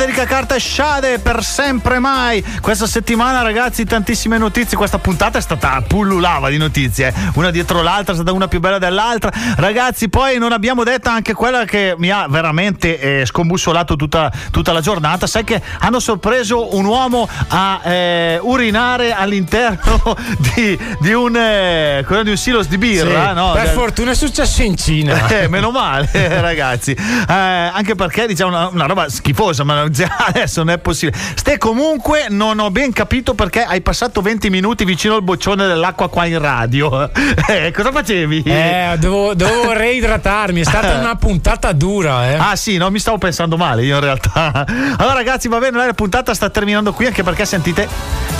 [0.00, 2.42] Federica Carta e Shade per sempre mai.
[2.62, 4.74] Questa settimana, ragazzi, tantissime notizie.
[4.74, 8.78] Questa puntata è stata pullulava di notizie, una dietro l'altra, è stata una più bella
[8.78, 9.30] dell'altra.
[9.56, 14.72] Ragazzi, poi non abbiamo detto anche quella che mi ha veramente eh, scombussolato tutta, tutta
[14.72, 15.26] la giornata.
[15.26, 20.16] Sai che hanno sorpreso un uomo a eh, urinare all'interno
[20.54, 23.28] di, di un, eh, di un silos di birra.
[23.28, 23.52] Sì, no?
[23.52, 25.28] per Del- fortuna è successo in Cina.
[25.40, 26.08] Eh, meno male,
[26.40, 26.92] ragazzi.
[26.92, 29.88] Eh, anche perché diciamo una, una roba schifosa, ma
[30.26, 31.18] adesso non è possibile.
[31.34, 36.08] Ste comunque non ho ben capito perché hai passato 20 minuti vicino al boccione dell'acqua
[36.08, 37.10] qua in radio.
[37.50, 38.42] Eh, cosa facevi?
[38.44, 42.34] Eh, devo, devo reidratarmi, è stata una puntata dura, eh.
[42.34, 44.64] Ah sì, no, mi stavo pensando male io in realtà.
[44.96, 48.39] Allora ragazzi, va bene, la puntata sta terminando qui anche perché sentite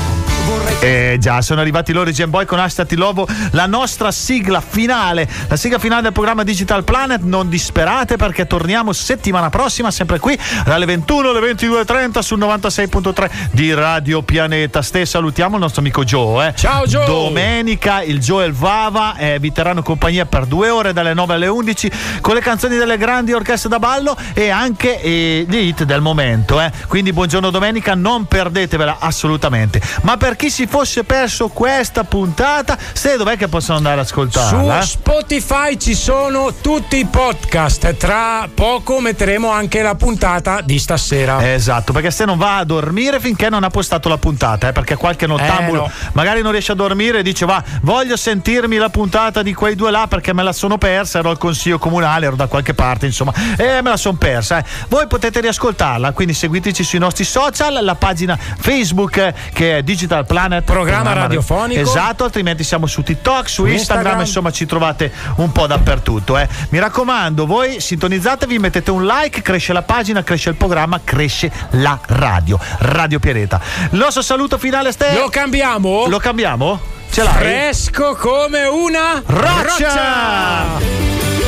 [0.80, 5.28] eh già, sono arrivati loro i Gen Boy con Hashtag Lovo, la nostra sigla finale,
[5.48, 7.20] la sigla finale del programma Digital Planet.
[7.22, 13.72] Non disperate perché torniamo settimana prossima, sempre qui dalle 21 alle 22.30 sul 96.3 di
[13.74, 14.82] Radio Pianeta.
[14.82, 16.48] Ste salutiamo il nostro amico Joe.
[16.48, 16.54] Eh.
[16.56, 17.04] Ciao Joe!
[17.04, 21.34] Domenica il Joe e il Vava eh, vi terranno compagnia per due ore dalle 9
[21.34, 25.84] alle 11 con le canzoni delle grandi orchestre da ballo e anche eh, gli hit
[25.84, 26.60] del momento.
[26.60, 26.70] eh.
[26.88, 29.80] Quindi buongiorno domenica, non perdetevela assolutamente.
[30.02, 34.14] Ma per chi si fosse perso questa puntata, se dov'è che possono andare ad Su
[34.20, 34.78] ascoltarla?
[34.80, 34.82] eh?
[34.86, 37.94] Spotify ci sono tutti i podcast.
[37.98, 41.52] Tra poco metteremo anche la puntata di stasera.
[41.52, 44.96] Esatto, perché se non va a dormire finché non ha postato la puntata, eh, perché
[44.96, 45.92] qualche nottambulo Eh, no.
[46.12, 49.90] magari non riesce a dormire e dice va, voglio sentirmi la puntata di quei due
[49.90, 53.34] là perché me la sono persa, ero al consiglio comunale, ero da qualche parte, insomma,
[53.58, 54.56] e me la sono persa.
[54.60, 54.64] eh.
[54.88, 60.28] Voi potete riascoltarla, quindi seguiteci sui nostri social, la pagina Facebook eh, che è Digital
[60.30, 60.62] Planet.
[60.62, 61.80] Programma radiofonico.
[61.80, 64.20] Esatto, altrimenti siamo su TikTok, su Instagram, Instagram.
[64.20, 66.38] insomma ci trovate un po' dappertutto.
[66.38, 66.46] eh.
[66.68, 71.98] Mi raccomando, voi sintonizzatevi, mettete un like, cresce la pagina, cresce il programma, cresce la
[72.06, 72.60] radio.
[72.78, 73.60] Radio Pianeta.
[73.90, 75.14] Il nostro saluto finale, Ste.
[75.14, 76.06] Lo cambiamo?
[76.06, 76.80] Lo cambiamo?
[77.10, 77.32] Ce l'hai?
[77.34, 81.39] Fresco come una Roccia!